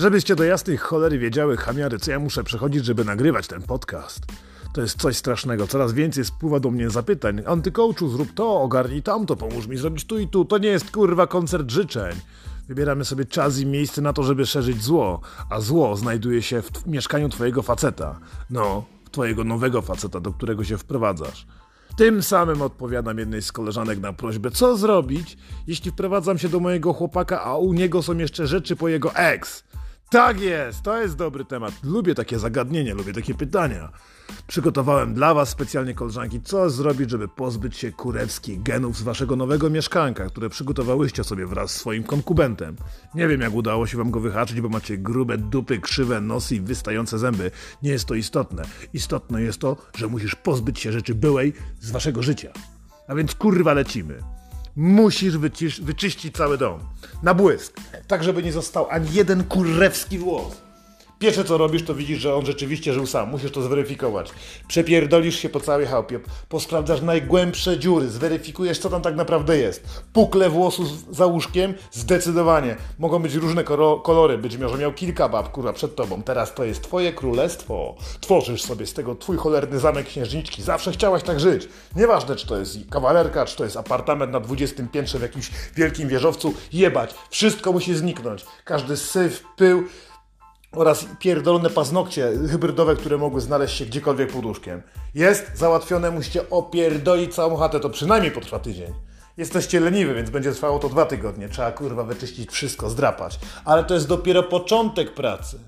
Żebyście 0.00 0.36
do 0.36 0.44
jasnej 0.44 0.76
cholery 0.76 1.18
wiedziały, 1.18 1.56
chamiary, 1.56 1.98
co 1.98 2.10
ja 2.10 2.18
muszę 2.18 2.44
przechodzić, 2.44 2.84
żeby 2.84 3.04
nagrywać 3.04 3.46
ten 3.46 3.62
podcast. 3.62 4.26
To 4.72 4.80
jest 4.80 5.00
coś 5.00 5.16
strasznego. 5.16 5.66
Coraz 5.66 5.92
więcej 5.92 6.24
spływa 6.24 6.60
do 6.60 6.70
mnie 6.70 6.90
zapytań. 6.90 7.42
Antykołczu, 7.46 8.08
zrób 8.08 8.34
to, 8.34 8.60
ogarnij 8.60 9.02
tamto, 9.02 9.36
pomóż 9.36 9.66
mi 9.66 9.76
zrobić 9.76 10.04
tu 10.04 10.18
i 10.18 10.28
tu. 10.28 10.44
To 10.44 10.58
nie 10.58 10.68
jest 10.68 10.90
kurwa 10.90 11.26
koncert 11.26 11.70
życzeń. 11.70 12.16
Wybieramy 12.68 13.04
sobie 13.04 13.24
czas 13.24 13.58
i 13.58 13.66
miejsce 13.66 14.02
na 14.02 14.12
to, 14.12 14.22
żeby 14.22 14.46
szerzyć 14.46 14.82
zło, 14.82 15.20
a 15.50 15.60
zło 15.60 15.96
znajduje 15.96 16.42
się 16.42 16.62
w 16.62 16.86
mieszkaniu 16.86 17.28
twojego 17.28 17.62
faceta. 17.62 18.20
No, 18.50 18.84
twojego 19.10 19.44
nowego 19.44 19.82
faceta, 19.82 20.20
do 20.20 20.32
którego 20.32 20.64
się 20.64 20.78
wprowadzasz. 20.78 21.46
Tym 21.96 22.22
samym 22.22 22.62
odpowiadam 22.62 23.18
jednej 23.18 23.42
z 23.42 23.52
koleżanek 23.52 23.98
na 23.98 24.12
prośbę, 24.12 24.50
co 24.50 24.76
zrobić, 24.76 25.38
jeśli 25.66 25.90
wprowadzam 25.90 26.38
się 26.38 26.48
do 26.48 26.60
mojego 26.60 26.92
chłopaka, 26.92 27.42
a 27.44 27.56
u 27.56 27.72
niego 27.72 28.02
są 28.02 28.18
jeszcze 28.18 28.46
rzeczy 28.46 28.76
po 28.76 28.88
jego 28.88 29.14
ex. 29.14 29.64
Tak 30.10 30.40
jest, 30.40 30.82
to 30.82 31.02
jest 31.02 31.16
dobry 31.16 31.44
temat. 31.44 31.74
Lubię 31.82 32.14
takie 32.14 32.38
zagadnienia, 32.38 32.94
lubię 32.94 33.12
takie 33.12 33.34
pytania. 33.34 33.92
Przygotowałem 34.46 35.14
dla 35.14 35.34
Was 35.34 35.48
specjalnie 35.48 35.94
koleżanki, 35.94 36.40
co 36.42 36.70
zrobić, 36.70 37.10
żeby 37.10 37.28
pozbyć 37.28 37.76
się 37.76 37.92
kurewskich 37.92 38.62
genów 38.62 38.96
z 38.96 39.02
Waszego 39.02 39.36
nowego 39.36 39.70
mieszkanka, 39.70 40.26
które 40.26 40.48
przygotowałyście 40.48 41.24
sobie 41.24 41.46
wraz 41.46 41.70
z 41.70 41.76
swoim 41.76 42.04
konkubentem. 42.04 42.76
Nie 43.14 43.28
wiem, 43.28 43.40
jak 43.40 43.54
udało 43.54 43.86
się 43.86 43.98
Wam 43.98 44.10
go 44.10 44.20
wyhaczyć, 44.20 44.60
bo 44.60 44.68
macie 44.68 44.98
grube 44.98 45.38
dupy, 45.38 45.78
krzywe 45.78 46.20
nosy 46.20 46.56
i 46.56 46.60
wystające 46.60 47.18
zęby. 47.18 47.50
Nie 47.82 47.90
jest 47.90 48.04
to 48.04 48.14
istotne. 48.14 48.62
Istotne 48.92 49.42
jest 49.42 49.60
to, 49.60 49.76
że 49.96 50.08
musisz 50.08 50.34
pozbyć 50.34 50.80
się 50.80 50.92
rzeczy 50.92 51.14
byłej 51.14 51.52
z 51.80 51.90
Waszego 51.90 52.22
życia. 52.22 52.52
A 53.08 53.14
więc 53.14 53.34
kurwa 53.34 53.72
lecimy. 53.72 54.39
Musisz 54.76 55.38
wyczyścić 55.82 56.36
cały 56.36 56.58
dom. 56.58 56.80
Na 57.22 57.34
błysk. 57.34 57.76
Tak, 58.06 58.24
żeby 58.24 58.42
nie 58.42 58.52
został 58.52 58.86
ani 58.90 59.12
jeden 59.12 59.44
kurewski 59.44 60.18
włos. 60.18 60.69
Pierwsze 61.20 61.44
co 61.44 61.58
robisz, 61.58 61.82
to 61.82 61.94
widzisz, 61.94 62.18
że 62.18 62.34
on 62.34 62.46
rzeczywiście 62.46 62.92
żył 62.92 63.06
sam. 63.06 63.30
Musisz 63.30 63.52
to 63.52 63.62
zweryfikować. 63.62 64.30
Przepierdolisz 64.68 65.38
się 65.38 65.48
po 65.48 65.60
całej 65.60 65.86
chałupie, 65.86 66.20
posprawdzasz 66.48 67.02
najgłębsze 67.02 67.78
dziury, 67.78 68.08
zweryfikujesz, 68.08 68.78
co 68.78 68.90
tam 68.90 69.02
tak 69.02 69.16
naprawdę 69.16 69.58
jest. 69.58 69.84
Pukle 70.12 70.50
włosu 70.50 70.84
za 71.10 71.26
łóżkiem? 71.26 71.74
Zdecydowanie. 71.92 72.76
Mogą 72.98 73.18
być 73.18 73.34
różne 73.34 73.64
kolory. 74.02 74.38
Być 74.38 74.56
może 74.56 74.78
miał 74.78 74.92
kilka 74.92 75.28
bab, 75.28 75.52
kurwa, 75.52 75.72
przed 75.72 75.96
tobą. 75.96 76.22
Teraz 76.22 76.54
to 76.54 76.64
jest 76.64 76.82
twoje 76.82 77.12
królestwo. 77.12 77.94
Tworzysz 78.20 78.62
sobie 78.62 78.86
z 78.86 78.94
tego 78.94 79.14
twój 79.14 79.36
cholerny 79.36 79.78
zamek 79.78 80.06
księżniczki. 80.06 80.62
Zawsze 80.62 80.92
chciałaś 80.92 81.22
tak 81.22 81.40
żyć. 81.40 81.68
Nieważne, 81.96 82.36
czy 82.36 82.46
to 82.46 82.58
jest 82.58 82.78
kawalerka, 82.90 83.46
czy 83.46 83.56
to 83.56 83.64
jest 83.64 83.76
apartament 83.76 84.32
na 84.32 84.40
20 84.40 84.82
piętrze 84.92 85.18
w 85.18 85.22
jakimś 85.22 85.50
wielkim 85.76 86.08
wieżowcu. 86.08 86.54
Jebać. 86.72 87.14
Wszystko 87.30 87.72
musi 87.72 87.94
zniknąć. 87.94 88.44
Każdy 88.64 88.96
syf, 88.96 89.44
pył, 89.56 89.84
oraz 90.72 91.06
pierdolone 91.18 91.70
paznokcie 91.70 92.32
hybrydowe, 92.50 92.96
które 92.96 93.18
mogły 93.18 93.40
znaleźć 93.40 93.76
się 93.76 93.86
gdziekolwiek 93.86 94.32
pod 94.32 94.44
łóżkiem. 94.44 94.82
Jest 95.14 95.50
załatwione, 95.54 96.10
musicie 96.10 96.50
opierdolić 96.50 97.34
całą 97.34 97.56
chatę, 97.56 97.80
to 97.80 97.90
przynajmniej 97.90 98.32
potrwa 98.32 98.58
tydzień. 98.58 98.92
Jesteście 99.36 99.80
leniwi, 99.80 100.14
więc 100.14 100.30
będzie 100.30 100.52
trwało 100.52 100.78
to 100.78 100.88
dwa 100.88 101.06
tygodnie. 101.06 101.48
Trzeba 101.48 101.72
kurwa 101.72 102.04
wyczyścić 102.04 102.50
wszystko, 102.50 102.90
zdrapać. 102.90 103.38
Ale 103.64 103.84
to 103.84 103.94
jest 103.94 104.08
dopiero 104.08 104.42
początek 104.42 105.14
pracy. 105.14 105.60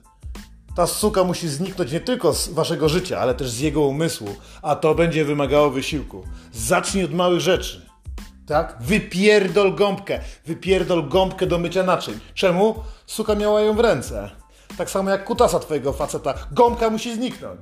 Ta 0.77 0.87
suka 0.87 1.25
musi 1.25 1.49
zniknąć 1.49 1.93
nie 1.93 2.01
tylko 2.01 2.35
z 2.35 2.49
waszego 2.49 2.89
życia, 2.89 3.19
ale 3.21 3.35
też 3.35 3.51
z 3.51 3.61
jego 3.61 3.81
umysłu, 3.81 4.29
a 4.63 4.77
to 4.77 4.95
będzie 4.95 5.25
wymagało 5.25 5.71
wysiłku. 5.71 6.25
Zacznij 6.53 7.05
od 7.05 7.13
małych 7.13 7.41
rzeczy. 7.41 7.87
Tak? 8.47 8.77
Wypierdol 8.81 9.75
gąbkę. 9.75 10.21
Wypierdol 10.47 11.09
gąbkę 11.09 11.47
do 11.47 11.59
mycia 11.59 11.83
naczyń. 11.83 12.21
Czemu? 12.35 12.75
Suka 13.07 13.35
miała 13.35 13.61
ją 13.61 13.75
w 13.75 13.81
ręce. 13.81 14.42
Tak 14.79 14.91
samo 14.91 15.11
jak 15.11 15.25
kutasa 15.25 15.59
twojego 15.59 15.93
faceta. 15.93 16.35
Gąbka 16.53 16.91
musi 16.91 17.15
zniknąć. 17.15 17.61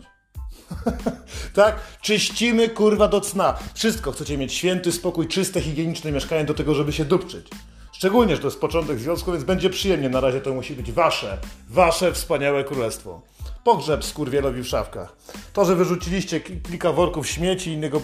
tak? 1.54 1.76
Czyścimy 2.02 2.68
kurwa 2.68 3.08
do 3.08 3.20
cna. 3.20 3.58
Wszystko 3.74 4.12
chcecie 4.12 4.38
mieć 4.38 4.54
święty 4.54 4.92
spokój, 4.92 5.28
czyste, 5.28 5.60
higieniczne 5.60 6.12
mieszkanie 6.12 6.44
do 6.44 6.54
tego, 6.54 6.74
żeby 6.74 6.92
się 6.92 7.04
dupczyć. 7.04 7.46
Szczególnie, 7.92 8.36
że 8.36 8.42
to 8.42 8.48
jest 8.48 8.60
początek 8.60 8.98
związku, 8.98 9.32
więc 9.32 9.44
będzie 9.44 9.70
przyjemnie. 9.70 10.08
Na 10.08 10.20
razie 10.20 10.40
to 10.40 10.54
musi 10.54 10.74
być 10.74 10.92
wasze, 10.92 11.38
wasze 11.70 12.12
wspaniałe 12.12 12.64
królestwo. 12.64 13.22
Pogrzeb 13.64 14.04
skurwielowi 14.04 14.62
w 14.62 14.66
szafkach. 14.66 15.16
To, 15.52 15.64
że 15.64 15.76
wyrzuciliście 15.76 16.40
kilka 16.40 16.92
worków 16.92 17.28
śmieci 17.28 17.70
i 17.70 17.72
innego 17.72 18.00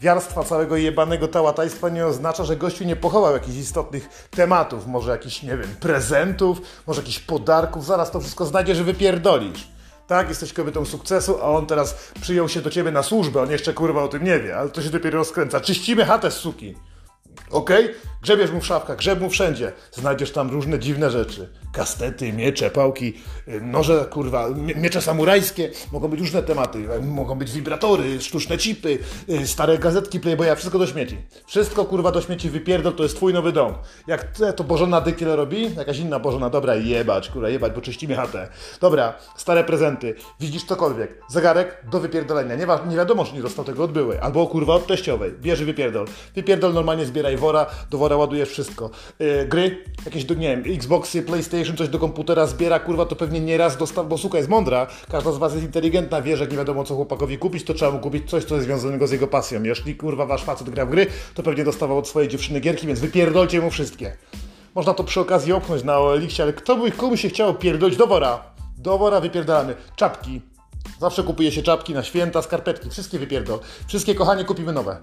wiarstwa 0.00 0.44
całego 0.44 0.76
jebanego 0.76 1.28
tałatajstwa 1.28 1.88
nie 1.88 2.06
oznacza, 2.06 2.44
że 2.44 2.56
gościu 2.56 2.84
nie 2.84 2.96
pochował 2.96 3.32
jakichś 3.32 3.56
istotnych 3.56 4.28
tematów, 4.30 4.86
może 4.86 5.10
jakichś, 5.10 5.42
nie 5.42 5.56
wiem, 5.56 5.76
prezentów, 5.80 6.60
może 6.86 7.00
jakichś 7.00 7.18
podarków. 7.18 7.86
Zaraz 7.86 8.10
to 8.10 8.20
wszystko 8.20 8.46
znajdzie, 8.46 8.74
że 8.74 8.84
wypierdolisz. 8.84 9.68
Tak, 10.06 10.28
jesteś 10.28 10.52
kobietą 10.52 10.84
sukcesu, 10.84 11.38
a 11.42 11.44
on 11.44 11.66
teraz 11.66 12.12
przyjął 12.20 12.48
się 12.48 12.60
do 12.60 12.70
ciebie 12.70 12.90
na 12.90 13.02
służbę, 13.02 13.42
on 13.42 13.50
jeszcze 13.50 13.72
kurwa 13.72 14.02
o 14.02 14.08
tym 14.08 14.24
nie 14.24 14.40
wie, 14.40 14.56
ale 14.56 14.70
to 14.70 14.82
się 14.82 14.90
dopiero 14.90 15.18
rozkręca. 15.18 15.60
Czyścimy 15.60 16.04
chatę 16.04 16.30
suki. 16.30 16.74
Okay? 17.50 17.94
Grzebiesz 18.22 18.50
mu 18.50 18.60
w 18.60 18.66
szafkach, 18.66 18.96
grzeb 18.96 19.20
mu 19.20 19.30
wszędzie. 19.30 19.72
Znajdziesz 19.92 20.32
tam 20.32 20.50
różne 20.50 20.78
dziwne 20.78 21.10
rzeczy. 21.10 21.48
Kastety, 21.72 22.32
miecze, 22.32 22.70
pałki, 22.70 23.14
y, 23.48 23.60
noże, 23.60 24.06
kurwa, 24.10 24.48
miecze 24.76 25.02
samurajskie. 25.02 25.70
Mogą 25.92 26.08
być 26.08 26.20
różne 26.20 26.42
tematy. 26.42 26.88
Mogą 27.02 27.34
być 27.34 27.52
wibratory, 27.52 28.20
sztuczne 28.20 28.58
chipy, 28.58 28.98
y, 29.28 29.46
stare 29.46 29.78
gazetki 29.78 30.20
Playboya, 30.20 30.54
wszystko 30.54 30.78
do 30.78 30.86
śmieci. 30.86 31.18
Wszystko, 31.46 31.84
kurwa, 31.84 32.12
do 32.12 32.22
śmieci 32.22 32.50
wypierdol, 32.50 32.92
to 32.92 33.02
jest 33.02 33.16
twój 33.16 33.32
nowy 33.32 33.52
dom. 33.52 33.74
Jak 34.06 34.26
to 34.56 34.64
Bożona 34.64 35.00
Dykiel 35.00 35.28
robi, 35.28 35.74
jakaś 35.74 35.98
inna 35.98 36.18
Bożona, 36.18 36.50
dobra, 36.50 36.74
jebać, 36.74 37.28
kurwa, 37.28 37.48
jebać, 37.48 37.72
bo 37.72 37.80
czyścimy 37.80 38.14
chatę. 38.14 38.48
Dobra, 38.80 39.14
stare 39.36 39.64
prezenty, 39.64 40.14
widzisz 40.40 40.64
cokolwiek. 40.64 41.22
Zegarek 41.28 41.82
do 41.90 42.00
wypierdolenia. 42.00 42.54
Nie, 42.54 42.66
nie 42.88 42.96
wiadomo, 42.96 43.24
czy 43.24 43.34
nie 43.34 43.42
dostał 43.42 43.64
tego 43.64 43.84
od 43.84 43.92
byłej. 43.92 44.18
Albo, 44.18 44.46
kurwa, 44.46 44.74
od 44.74 44.86
teściowej. 44.86 45.32
Bierze 45.32 45.64
wypierdol. 45.64 46.06
Wypierdol 46.34 46.72
normalnie 46.72 47.06
zbieraj 47.06 47.35
wora, 47.36 47.66
do 47.90 47.98
wora 47.98 48.16
ładujesz 48.16 48.48
wszystko. 48.48 48.90
Yy, 49.18 49.46
gry, 49.48 49.84
jakieś, 50.04 50.28
nie 50.28 50.56
wiem, 50.56 50.62
Xboxy, 50.74 51.22
PlayStation, 51.22 51.76
coś 51.76 51.88
do 51.88 51.98
komputera 51.98 52.46
zbiera, 52.46 52.80
kurwa, 52.80 53.06
to 53.06 53.16
pewnie 53.16 53.40
nieraz 53.40 53.76
dostał, 53.76 54.06
bo 54.06 54.18
suka 54.18 54.38
jest 54.38 54.50
mądra, 54.50 54.86
każda 55.10 55.32
z 55.32 55.38
was 55.38 55.52
jest 55.52 55.64
inteligentna, 55.64 56.22
wie, 56.22 56.36
że 56.36 56.46
nie 56.46 56.56
wiadomo 56.56 56.84
co 56.84 56.94
chłopakowi 56.94 57.38
kupić, 57.38 57.64
to 57.64 57.74
trzeba 57.74 57.90
mu 57.90 57.98
kupić 57.98 58.30
coś, 58.30 58.44
co 58.44 58.54
jest 58.54 58.66
związanego 58.66 59.06
z 59.06 59.10
jego 59.10 59.26
pasją. 59.26 59.62
Jeśli, 59.62 59.94
kurwa, 59.94 60.26
wasz 60.26 60.44
facet 60.44 60.70
gra 60.70 60.86
w 60.86 60.90
gry, 60.90 61.06
to 61.34 61.42
pewnie 61.42 61.64
dostawał 61.64 61.98
od 61.98 62.08
swojej 62.08 62.28
dziewczyny 62.28 62.60
gierki, 62.60 62.86
więc 62.86 63.00
wypierdolcie 63.00 63.60
mu 63.60 63.70
wszystkie. 63.70 64.16
Można 64.74 64.94
to 64.94 65.04
przy 65.04 65.20
okazji 65.20 65.52
opchnąć 65.52 65.84
na 65.84 65.98
OLX, 65.98 66.40
ale 66.40 66.52
kto 66.52 66.76
by, 66.76 66.90
komu 66.92 67.16
się 67.16 67.28
chciało 67.28 67.54
pierdolić 67.54 67.96
do 67.96 68.06
wora? 68.06 68.42
Do 68.78 68.98
wora 68.98 69.20
wypierdalamy. 69.20 69.74
Czapki. 69.96 70.40
Zawsze 71.00 71.22
kupuje 71.22 71.52
się 71.52 71.62
czapki 71.62 71.94
na 71.94 72.02
święta, 72.02 72.42
skarpetki. 72.42 72.90
Wszystkie 72.90 73.18
wypierdol. 73.18 73.58
Wszystkie, 73.86 74.14
kochanie, 74.14 74.44
kupimy 74.44 74.72
nowe. 74.72 74.96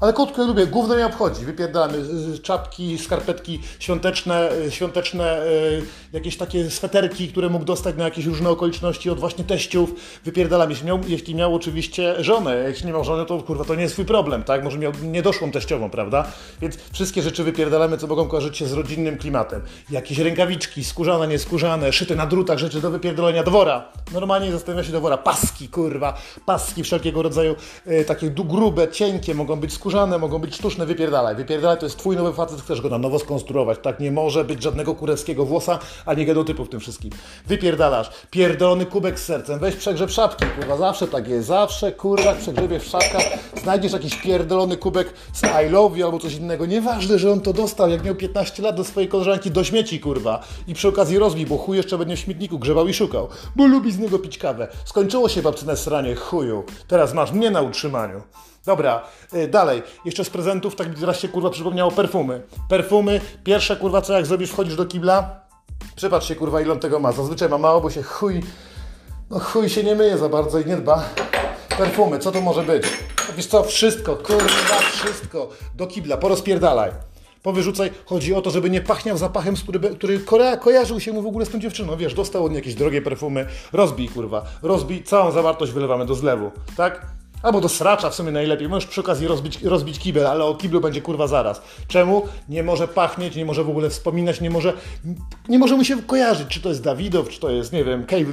Ale 0.00 0.12
kotkę 0.12 0.46
lubię, 0.46 0.66
głównie 0.66 0.94
mnie 0.94 1.06
obchodzi. 1.06 1.44
Wypierdalamy 1.44 1.98
czapki, 2.42 2.98
skarpetki 2.98 3.60
świąteczne, 3.78 4.52
y, 4.52 4.70
świąteczne 4.70 5.46
y, 5.46 5.82
jakieś 6.12 6.36
takie 6.36 6.70
sweterki, 6.70 7.28
które 7.28 7.48
mógł 7.48 7.64
dostać 7.64 7.96
na 7.96 8.04
jakieś 8.04 8.26
różne 8.26 8.50
okoliczności 8.50 9.10
od 9.10 9.20
właśnie 9.20 9.44
teściów. 9.44 9.94
Wypierdalamy, 10.24 10.72
jeśli 10.72 10.86
miał, 10.86 11.00
jeśli 11.08 11.34
miał 11.34 11.54
oczywiście 11.54 12.14
żonę. 12.24 12.64
Jeśli 12.68 12.86
nie 12.86 12.92
miał 12.92 13.04
żony, 13.04 13.26
to 13.26 13.42
kurwa, 13.42 13.64
to 13.64 13.74
nie 13.74 13.82
jest 13.82 13.94
swój 13.94 14.04
problem, 14.04 14.42
tak? 14.42 14.64
Może 14.64 14.78
miał 14.78 14.92
niedoszłą 15.02 15.50
teściową, 15.50 15.90
prawda? 15.90 16.26
Więc 16.60 16.76
wszystkie 16.92 17.22
rzeczy 17.22 17.44
wypierdalamy, 17.44 17.98
co 17.98 18.06
mogą 18.06 18.28
kojarzyć 18.28 18.56
się 18.56 18.66
z 18.66 18.72
rodzinnym 18.72 19.18
klimatem. 19.18 19.60
Jakieś 19.90 20.18
rękawiczki, 20.18 20.84
skórzane, 20.84 21.28
nieskórzane, 21.28 21.92
szyte 21.92 22.14
na 22.16 22.26
drutach, 22.26 22.58
rzeczy 22.58 22.80
do 22.80 22.90
wypierdolenia 22.90 23.42
dwora. 23.42 23.92
Normalnie 24.12 24.52
zastawia 24.52 24.84
się 24.84 24.92
dwora. 24.92 25.16
Paski, 25.16 25.68
kurwa, 25.68 26.18
paski 26.46 26.82
wszelkiego 26.82 27.22
rodzaju, 27.22 27.56
y, 27.86 28.04
takie 28.04 28.30
grube, 28.30 28.88
cienkie, 28.88 29.34
mogą 29.34 29.56
być 29.56 29.72
skórzane 29.72 29.87
skórzane, 29.88 30.18
mogą 30.18 30.38
być 30.38 30.54
sztuczne, 30.54 30.86
wypierdalaj. 30.86 31.36
Wypierdalaj 31.36 31.78
to 31.78 31.86
jest 31.86 31.98
twój 31.98 32.16
nowy 32.16 32.32
facet, 32.32 32.60
chcesz 32.60 32.80
go 32.80 32.88
na 32.88 32.98
nowo 32.98 33.18
skonstruować. 33.18 33.78
Tak 33.82 34.00
nie 34.00 34.12
może 34.12 34.44
być 34.44 34.62
żadnego 34.62 34.94
kurewskiego 34.94 35.44
włosa, 35.44 35.78
ani 36.06 36.26
genotypu 36.26 36.64
w 36.64 36.68
tym 36.68 36.80
wszystkim. 36.80 37.10
Wypierdalasz. 37.46 38.10
Pierdolony 38.30 38.86
kubek 38.86 39.20
z 39.20 39.24
sercem. 39.24 39.58
Weź 39.58 39.76
przegrzeb 39.76 40.10
szapki, 40.10 40.44
kurwa. 40.58 40.76
Zawsze 40.76 41.08
tak 41.08 41.28
jest. 41.28 41.48
Zawsze, 41.48 41.92
kurwa, 41.92 42.34
przegrzebiesz 42.34 42.82
w 42.82 42.86
szapkach, 42.86 43.22
znajdziesz 43.62 43.92
jakiś 43.92 44.14
pierdolony 44.14 44.76
kubek 44.76 45.14
z 45.32 45.42
I 45.42 45.70
love 45.70 45.98
you 45.98 46.06
albo 46.06 46.18
coś 46.18 46.34
innego. 46.34 46.66
Nieważne, 46.66 47.18
że 47.18 47.32
on 47.32 47.40
to 47.40 47.52
dostał, 47.52 47.90
jak 47.90 48.04
miał 48.04 48.14
15 48.14 48.62
lat 48.62 48.76
do 48.76 48.84
swojej 48.84 49.08
koleżanki 49.08 49.50
do 49.50 49.64
śmieci, 49.64 50.00
kurwa. 50.00 50.44
I 50.66 50.74
przy 50.74 50.88
okazji 50.88 51.18
rozbij, 51.18 51.46
bo 51.46 51.58
chuj 51.58 51.76
jeszcze 51.76 51.98
będzie 51.98 52.16
w 52.16 52.18
śmietniku 52.18 52.58
grzebał 52.58 52.88
i 52.88 52.94
szukał. 52.94 53.28
Bo 53.56 53.66
lubi 53.66 53.92
z 53.92 53.98
niego 53.98 54.18
pić 54.18 54.38
kawę. 54.38 54.68
Skończyło 54.84 55.28
się 55.28 55.42
babce 55.42 55.66
na 55.66 55.76
sranie, 55.76 56.14
chuju. 56.14 56.64
Teraz 56.88 57.14
masz 57.14 57.32
mnie 57.32 57.50
na 57.50 57.62
utrzymaniu. 57.62 58.22
Dobra, 58.68 59.02
y, 59.34 59.48
dalej. 59.48 59.82
Jeszcze 60.04 60.24
z 60.24 60.30
prezentów, 60.30 60.76
tak 60.76 60.88
mi 60.88 60.94
teraz 60.94 61.20
się 61.20 61.28
kurwa 61.28 61.50
przypomniało, 61.50 61.90
perfumy. 61.90 62.42
Perfumy, 62.68 63.20
pierwsze 63.44 63.76
kurwa 63.76 64.02
co 64.02 64.12
jak 64.12 64.26
zrobisz, 64.26 64.50
wchodzisz 64.50 64.76
do 64.76 64.86
kibla, 64.86 65.40
przypatrz 65.96 66.28
się 66.28 66.34
kurwa 66.34 66.60
ile 66.60 66.72
on 66.72 66.80
tego 66.80 67.00
ma. 67.00 67.12
Zazwyczaj 67.12 67.48
ma 67.48 67.58
mało, 67.58 67.80
bo 67.80 67.90
się 67.90 68.02
chuj, 68.02 68.42
no 69.30 69.38
chuj 69.38 69.68
się 69.68 69.84
nie 69.84 69.94
myje 69.94 70.18
za 70.18 70.28
bardzo 70.28 70.60
i 70.60 70.66
nie 70.66 70.76
dba. 70.76 71.04
Perfumy, 71.78 72.18
co 72.18 72.32
to 72.32 72.40
może 72.40 72.62
być? 72.62 72.82
Wiesz 73.36 73.46
co, 73.46 73.62
wszystko, 73.62 74.16
kurwa, 74.16 74.78
wszystko 74.92 75.48
do 75.74 75.86
kibla, 75.86 76.16
porozpierdalaj. 76.16 76.90
Powyrzucaj, 77.42 77.90
chodzi 78.04 78.34
o 78.34 78.42
to, 78.42 78.50
żeby 78.50 78.70
nie 78.70 78.80
pachniał 78.80 79.16
zapachem, 79.16 79.54
który, 79.56 79.80
który 79.80 80.18
korea, 80.18 80.56
kojarzył 80.56 81.00
się 81.00 81.12
mu 81.12 81.22
w 81.22 81.26
ogóle 81.26 81.46
z 81.46 81.50
tą 81.50 81.58
dziewczyną. 81.58 81.96
Wiesz, 81.96 82.14
dostał 82.14 82.44
od 82.44 82.50
niej 82.50 82.58
jakieś 82.58 82.74
drogie 82.74 83.02
perfumy, 83.02 83.46
rozbij 83.72 84.08
kurwa, 84.08 84.44
rozbij, 84.62 85.02
całą 85.02 85.30
zawartość 85.30 85.72
wylewamy 85.72 86.06
do 86.06 86.14
zlewu, 86.14 86.50
tak? 86.76 87.17
Albo 87.42 87.60
do 87.60 87.68
sracza 87.68 88.10
w 88.10 88.14
sumie 88.14 88.32
najlepiej. 88.32 88.68
Możesz 88.68 88.88
przy 88.88 89.00
okazji 89.00 89.26
rozbić, 89.26 89.62
rozbić 89.62 89.98
kibel, 89.98 90.26
ale 90.26 90.44
o 90.44 90.54
kiblu 90.54 90.80
będzie 90.80 91.02
kurwa 91.02 91.26
zaraz. 91.26 91.62
Czemu? 91.88 92.28
Nie 92.48 92.62
może 92.62 92.88
pachnieć, 92.88 93.36
nie 93.36 93.44
może 93.44 93.64
w 93.64 93.68
ogóle 93.68 93.90
wspominać, 93.90 94.40
nie 94.40 94.50
może, 94.50 94.72
nie 95.48 95.58
może 95.58 95.76
mu 95.76 95.84
się 95.84 96.02
kojarzyć, 96.02 96.48
czy 96.48 96.60
to 96.60 96.68
jest 96.68 96.82
Dawidow, 96.82 97.28
czy 97.28 97.40
to 97.40 97.50
jest, 97.50 97.72
nie 97.72 97.84
wiem, 97.84 98.06
Kej, 98.06 98.26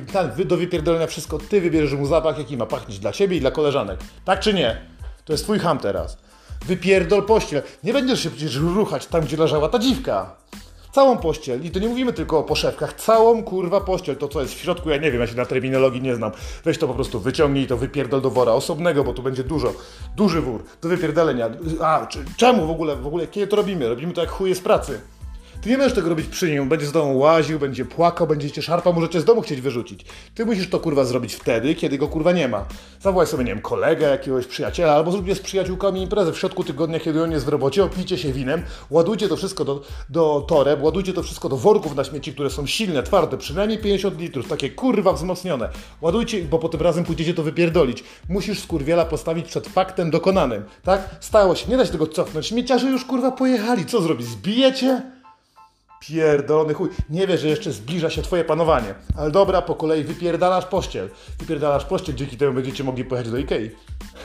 do 0.46 0.58
wypierdolenia 0.58 1.08
wszystko. 1.08 1.38
Ty 1.38 1.62
wybierzesz 1.62 2.00
mu 2.00 2.06
zapach, 2.06 2.38
jaki 2.38 2.58
ma 2.58 2.66
pachnieć 2.66 3.00
dla 3.00 3.12
ciebie 3.12 3.38
i 3.38 3.40
dla 3.40 3.52
koleżanek. 3.52 4.00
Tak 4.26 4.40
czy 4.40 4.54
nie? 4.54 4.82
To 5.26 5.34
jest 5.34 5.44
twój 5.44 5.60
ham 5.60 5.80
teraz. 5.80 6.18
Wypierdol 6.66 7.24
pościel. 7.24 7.64
Nie 7.84 7.94
będziesz 7.94 8.24
się 8.24 8.30
przecież 8.30 8.56
ruchać 8.56 9.06
tam, 9.06 9.22
gdzie 9.22 9.38
leżała 9.38 9.70
ta 9.70 9.80
dziwka. 9.80 10.36
Całą 10.96 11.18
pościel. 11.18 11.66
I 11.66 11.72
to 11.72 11.80
nie 11.80 11.88
mówimy 11.88 12.14
tylko 12.14 12.40
o 12.40 12.44
poszewkach. 12.44 12.94
Całą 12.94 13.44
kurwa 13.44 13.82
pościel. 13.82 14.16
To 14.16 14.28
co 14.28 14.42
jest 14.42 14.54
w 14.54 14.58
środku, 14.58 14.90
ja 14.90 14.98
nie 14.98 15.12
wiem, 15.12 15.22
ja 15.22 15.28
się 15.28 15.36
na 15.36 15.46
terminologii 15.46 16.02
nie 16.02 16.16
znam. 16.16 16.32
Weź 16.64 16.78
to 16.78 16.88
po 16.88 16.94
prostu 16.94 17.20
wyciągnij 17.20 17.68
to 17.68 17.78
wypierdol 17.78 18.22
do 18.22 18.30
wora 18.30 18.52
osobnego, 18.52 19.04
bo 19.04 19.14
tu 19.14 19.24
będzie 19.24 19.44
dużo. 19.44 19.74
Duży 20.16 20.42
wór 20.42 20.64
do 20.82 20.90
wypierdolenia. 20.90 21.50
A, 21.82 22.08
czemu 22.38 22.68
w 22.68 22.70
ogóle, 22.70 22.96
w 22.96 23.08
ogóle, 23.08 23.28
kiedy 23.28 23.48
to 23.48 23.56
robimy? 23.56 23.90
Robimy 23.90 24.14
to 24.14 24.22
jak 24.22 24.30
chuje 24.30 24.56
z 24.56 24.60
pracy. 24.60 25.02
Ty 25.66 25.72
nie 25.72 25.78
możesz 25.78 25.94
tego 25.94 26.10
robić 26.10 26.28
przy 26.28 26.52
nim, 26.52 26.70
będzie 26.70 26.86
z 26.86 26.92
domu 26.92 27.18
łaził, 27.18 27.60
będzie 27.60 27.86
płakał, 27.86 28.28
będzie 28.28 28.52
cię 28.52 28.62
szarpał, 28.62 28.94
może 28.94 29.10
cię 29.10 29.22
z 29.22 29.26
domu 29.26 29.42
chcieć 29.42 29.62
wyrzucić. 29.62 30.06
Ty 30.36 30.46
musisz 30.46 30.70
to 30.70 30.80
kurwa 30.80 31.06
zrobić 31.06 31.34
wtedy, 31.34 31.76
kiedy 31.76 31.98
go 31.98 32.08
kurwa 32.08 32.32
nie 32.32 32.48
ma. 32.48 32.66
Zawołaj 33.02 33.28
sobie, 33.28 33.44
nie 33.44 33.52
wiem, 33.52 33.62
kolegę, 33.62 34.10
jakiegoś 34.10 34.46
przyjaciela, 34.46 34.94
albo 34.94 35.12
zróbcie 35.12 35.36
z 35.36 35.40
przyjaciółkami 35.40 36.02
imprezę 36.02 36.34
w 36.34 36.38
środku 36.38 36.64
tygodnia, 36.64 37.00
kiedy 37.00 37.24
on 37.24 37.32
jest 37.32 37.46
w 37.46 37.50
robocie, 37.50 37.84
opijcie 37.84 38.18
się 38.18 38.34
winem, 38.34 38.64
ładujcie 38.90 39.28
to 39.28 39.36
wszystko 39.36 39.66
do, 39.66 39.82
do 40.10 40.46
toreb, 40.48 40.84
ładujcie 40.84 41.14
to 41.14 41.24
wszystko 41.24 41.50
do 41.50 41.58
worków 41.58 41.96
na 41.96 42.04
śmieci, 42.04 42.34
które 42.34 42.50
są 42.50 42.66
silne, 42.66 43.04
twarde, 43.04 43.38
przynajmniej 43.38 43.80
50 43.80 44.20
litrów, 44.20 44.48
takie 44.48 44.70
kurwa 44.70 45.14
wzmocnione. 45.14 45.70
Ładujcie, 46.02 46.44
bo 46.44 46.60
potem 46.60 46.82
razem 46.82 47.04
pójdziecie 47.04 47.34
to 47.34 47.44
wypierdolić. 47.44 48.04
Musisz 48.30 48.60
skurwiela 48.60 49.06
postawić 49.06 49.48
przed 49.48 49.68
faktem 49.68 50.12
dokonanym, 50.12 50.64
tak? 50.84 51.16
Stało 51.20 51.56
się, 51.56 51.72
nie 51.72 51.78
da 51.78 51.86
się 51.86 51.92
tego 51.92 52.08
cofnąć. 52.08 52.48
Śmieciarze 52.48 52.90
już 52.90 53.06
kurwa 53.06 53.32
pojechali, 53.32 53.86
co 53.86 54.02
zrobić? 54.02 54.28
Zbijecie? 54.28 55.15
Pierdolony 56.08 56.74
chuj. 56.74 56.90
Nie 57.10 57.28
wiesz, 57.28 57.42
że 57.42 57.48
jeszcze 57.48 57.72
zbliża 57.72 58.10
się 58.10 58.22
twoje 58.22 58.44
panowanie. 58.44 58.96
Ale 59.18 59.32
dobra, 59.32 59.62
po 59.62 59.76
kolei 59.76 60.04
wypierdalasz 60.04 60.66
pościel. 60.66 61.10
Wypierdalasz 61.40 61.86
pościel, 61.86 62.16
dzięki 62.16 62.38
temu 62.38 62.54
będziecie 62.54 62.84
mogli 62.84 63.06
pojechać 63.06 63.32
do 63.32 63.38
Ikei. 63.38 63.72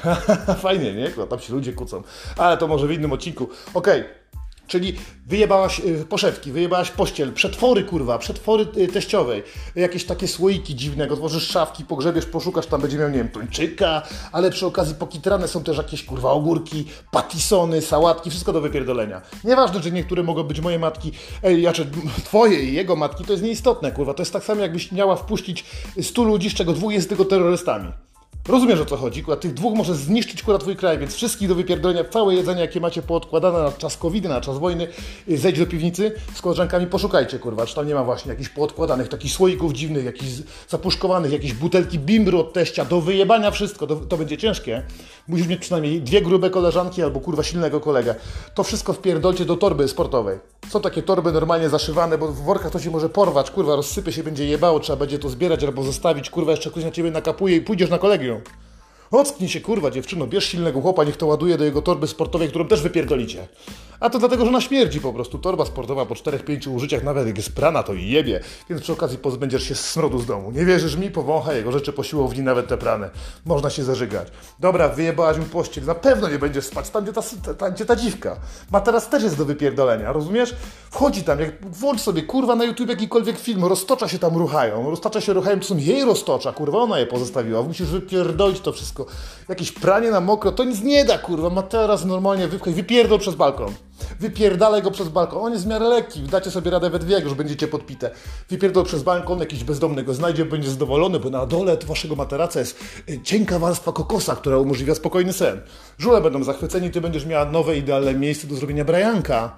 Fajnie, 0.62 0.94
nie? 0.94 1.11
Tam 1.11 1.38
się 1.38 1.53
ludzie 1.53 1.73
kłócą. 1.73 2.03
Ale 2.37 2.56
to 2.56 2.67
może 2.67 2.87
w 2.87 2.93
innym 2.93 3.12
odcinku. 3.12 3.49
Okej. 3.75 4.00
Okay. 4.00 4.19
Czyli 4.70 4.94
wyjebałaś 5.26 5.81
y, 5.81 6.05
poszewki, 6.08 6.52
wyjebałaś 6.52 6.90
pościel, 6.90 7.32
przetwory 7.32 7.84
kurwa, 7.84 8.19
przetwory 8.19 8.67
y, 8.76 8.88
teściowej, 8.88 9.43
jakieś 9.76 10.05
takie 10.05 10.28
słoiki 10.28 10.75
dziwne, 10.75 11.08
otworzysz 11.08 11.49
szafki, 11.49 11.84
pogrzebiesz, 11.84 12.26
poszukasz, 12.26 12.67
tam 12.67 12.81
będzie 12.81 12.99
miał, 12.99 13.11
nie 13.11 13.19
wiem, 13.19 13.28
tuńczyka, 13.28 14.02
ale 14.32 14.50
przy 14.50 14.67
okazji 14.67 14.94
pokitrane 14.94 15.49
są 15.49 15.62
też 15.62 15.76
jakieś 15.76 16.05
kurwa 16.05 16.31
ogórki, 16.31 16.84
patisony, 17.11 17.82
sałatki, 17.82 18.31
wszystko 18.31 18.52
do 18.52 18.61
wypierdolenia. 18.61 19.22
Nieważne, 19.44 19.82
że 19.82 19.90
niektóre 19.90 20.22
mogą 20.22 20.43
być 20.43 20.61
moje 20.61 20.78
matki, 20.78 21.12
ej, 21.43 21.61
znaczy 21.61 21.90
twoje 22.25 22.64
i 22.64 22.75
jego 22.75 22.96
matki, 22.96 23.25
to 23.25 23.32
jest 23.32 23.44
nieistotne 23.44 23.93
kurwa, 23.93 24.14
to 24.14 24.23
jest 24.23 24.32
tak 24.32 24.44
samo 24.44 24.61
jakbyś 24.61 24.93
miała 24.93 25.16
wpuścić 25.16 25.64
100 26.02 26.23
ludzi, 26.23 26.50
z 26.50 26.55
czego 26.55 26.73
dwóch 26.73 26.93
jest 26.93 27.08
tylko 27.08 27.25
terrorystami. 27.25 27.93
Rozumiesz 28.50 28.81
o 28.81 28.85
co 28.85 28.97
chodzi, 28.97 29.20
akurat 29.20 29.41
tych 29.41 29.55
dwóch 29.55 29.76
może 29.76 29.94
zniszczyć 29.94 30.43
akurat 30.43 30.61
twój 30.61 30.76
kraj, 30.76 30.99
więc 30.99 31.14
wszystkich 31.14 31.49
do 31.49 31.55
wypierdolenia, 31.55 32.05
całe 32.05 32.35
jedzenie 32.35 32.61
jakie 32.61 32.81
macie 32.81 33.02
poodkładane 33.02 33.62
na 33.62 33.73
czas 33.73 33.97
covid 33.97 34.25
na 34.25 34.41
czas 34.41 34.58
wojny, 34.58 34.88
y, 35.29 35.38
zejdź 35.38 35.58
do 35.58 35.67
piwnicy 35.67 36.12
z 36.35 36.41
koleżankami, 36.41 36.87
poszukajcie 36.87 37.38
kurwa, 37.38 37.67
czy 37.67 37.75
tam 37.75 37.87
nie 37.87 37.94
ma 37.94 38.05
właśnie 38.05 38.31
jakichś 38.31 38.49
poodkładanych, 38.49 39.08
takich 39.08 39.32
słoików 39.32 39.73
dziwnych, 39.73 40.05
jakichś 40.05 40.32
zapuszkowanych, 40.69 41.32
jakieś 41.32 41.52
butelki 41.52 41.99
bimbru 41.99 42.41
od 42.41 42.52
teścia, 42.52 42.85
do 42.85 43.00
wyjebania 43.00 43.50
wszystko, 43.50 43.87
to, 43.87 43.97
to 43.97 44.17
będzie 44.17 44.37
ciężkie. 44.37 44.82
Musisz 45.31 45.47
mieć 45.47 45.61
przynajmniej 45.61 46.03
dwie 46.03 46.23
grube 46.23 46.50
koleżanki 46.50 47.03
albo 47.03 47.21
kurwa 47.21 47.43
silnego 47.43 47.81
kolegę. 47.81 48.15
To 48.55 48.62
wszystko 48.62 48.93
wpierdolcie 48.93 49.44
do 49.44 49.56
torby 49.56 49.88
sportowej. 49.88 50.38
Są 50.69 50.81
takie 50.81 51.03
torby 51.03 51.32
normalnie 51.32 51.69
zaszywane, 51.69 52.19
bo 52.19 52.29
w 52.29 52.37
workach 52.37 52.73
to 52.73 52.79
się 52.79 52.91
może 52.91 53.09
porwać, 53.09 53.50
kurwa, 53.50 53.77
rozsypie 53.77 54.12
się, 54.12 54.23
będzie 54.23 54.47
jebało, 54.47 54.81
trzeba 54.81 54.97
będzie 54.97 55.19
to 55.19 55.29
zbierać 55.29 55.65
albo 55.65 55.82
zostawić, 55.82 56.31
kurwa, 56.31 56.50
jeszcze 56.50 56.71
ktoś 56.71 56.85
na 56.85 56.91
ciebie 56.91 57.11
nakapuje 57.11 57.56
i 57.56 57.61
pójdziesz 57.61 57.91
na 57.91 57.99
kolegium. 57.99 58.41
Ocknij 59.11 59.49
się, 59.49 59.61
kurwa, 59.61 59.91
dziewczyno, 59.91 60.27
bierz 60.27 60.44
silnego 60.44 60.81
chłopa, 60.81 61.05
niech 61.05 61.17
to 61.17 61.27
ładuje 61.27 61.59
do 61.59 61.65
jego 61.65 61.83
torby 61.83 62.06
sportowej, 62.06 62.49
którą 62.49 62.69
też 62.69 62.83
wypierdolicie. 62.83 63.49
A 64.00 64.11
to 64.11 64.19
dlatego, 64.19 64.44
że 64.44 64.50
na 64.50 64.61
śmierdzi 64.61 65.00
po 65.00 65.12
prostu. 65.12 65.38
Torba 65.38 65.64
sportowa 65.64 66.06
po 66.06 66.14
4-5 66.14 66.75
użyciach, 66.75 67.02
nawet 67.05 67.26
jak 67.26 67.37
jest 67.37 67.52
prana, 67.52 67.82
to 67.82 67.94
jebie. 67.94 68.41
Więc 68.70 68.82
przy 68.82 68.93
okazji 68.93 69.19
pozbędziesz 69.19 69.62
się 69.62 69.75
smrodu 69.75 70.19
z 70.19 70.26
domu. 70.26 70.50
Nie 70.50 70.64
wierzysz 70.64 70.97
mi? 70.97 71.11
Powącha 71.11 71.52
jego 71.52 71.73
rzeczy 71.73 71.93
po 71.93 72.02
siłowni, 72.02 72.43
nawet 72.43 72.69
te 72.69 72.76
prane. 72.76 73.11
Można 73.44 73.70
się 73.70 73.85
zażygać. 73.85 74.29
Dobra, 74.61 74.88
wyjebałaś 74.88 75.38
mi 75.38 75.44
pościg, 75.44 75.85
na 75.87 75.94
pewno 75.94 76.29
nie 76.29 76.38
będziesz 76.38 76.64
spać 76.64 76.91
tam, 76.91 77.05
gdzie 77.05 77.12
ta, 77.12 77.23
tam, 77.55 77.73
gdzie 77.73 77.85
ta 77.85 77.97
dziwka. 77.97 78.37
Ma 78.70 78.81
teraz 78.81 79.08
też 79.08 79.23
jest 79.23 79.38
do 79.38 79.44
wypierdolenia, 79.44 80.12
rozumiesz? 80.12 80.55
Wchodzi 80.91 81.23
tam, 81.23 81.41
jak 81.41 81.67
włącz 81.67 82.00
sobie, 82.00 82.23
kurwa, 82.23 82.56
na 82.56 82.64
YouTube 82.64 82.88
jakikolwiek 82.88 83.38
film, 83.38 83.64
roztocza 83.64 84.08
się 84.08 84.19
tam 84.19 84.37
ruchają. 84.37 84.91
Roztacza 84.91 85.20
się 85.20 85.32
ruchają, 85.32 85.61
to 85.61 85.75
jej 85.75 86.05
roztocza, 86.05 86.52
kurwa, 86.52 86.79
ona 86.79 86.99
je 86.99 87.06
pozostawiła. 87.06 87.62
Musisz 87.62 87.88
wypierdolić 87.88 88.61
to 88.61 88.73
wszystko. 88.73 89.06
Jakieś 89.49 89.73
pranie 89.73 90.11
na 90.11 90.20
mokro, 90.20 90.52
to 90.52 90.64
nic 90.64 90.82
nie 90.82 91.05
da, 91.05 91.19
kurwa. 91.19 91.50
Ma 91.50 91.62
teraz 91.62 92.05
normalnie 92.05 92.49
wypchaj, 92.49 92.75
wypierdol 92.75 93.19
przez 93.19 93.35
balkon. 93.35 93.75
Wypierdalaj 94.20 94.82
go 94.82 94.90
przez 94.90 95.08
balkon. 95.08 95.38
On 95.38 95.52
jest 95.52 95.64
w 95.64 95.69
miarę 95.69 95.88
lekki, 95.88 96.22
dacie 96.22 96.50
sobie 96.50 96.70
radę 96.70 96.90
we 96.90 96.99
dwie, 96.99 97.14
jak 97.14 97.25
już 97.25 97.34
będziecie 97.34 97.69
podpite. 97.69 98.11
Wypierdol 98.49 98.84
przez 98.84 99.02
balkon, 99.02 99.40
jakiś 99.40 99.64
bezdomny 99.64 100.02
go 100.02 100.14
znajdzie, 100.14 100.44
będzie 100.44 100.70
zadowolony, 100.70 101.20
bo 101.20 101.31
na 101.31 101.46
dole 101.46 101.76
waszego 101.87 102.17
materaca 102.17 102.61
jest 102.61 102.81
y, 103.11 103.22
cienka 103.22 103.58
warstwa 103.58 103.93
kokosa, 103.93 104.37
która 104.37 104.58
umożliwia 104.58 104.94
spokojny 104.94 105.32
sen. 105.32 105.61
Żule 105.99 106.20
będą 106.20 106.44
zachwyceni, 106.44 106.90
ty 106.90 107.00
będziesz 107.00 107.26
miała 107.26 107.44
nowe, 107.44 107.76
idealne 107.76 108.14
miejsce 108.14 108.46
do 108.46 108.55
zrobienia 108.55 108.84
brajanka. 108.84 109.56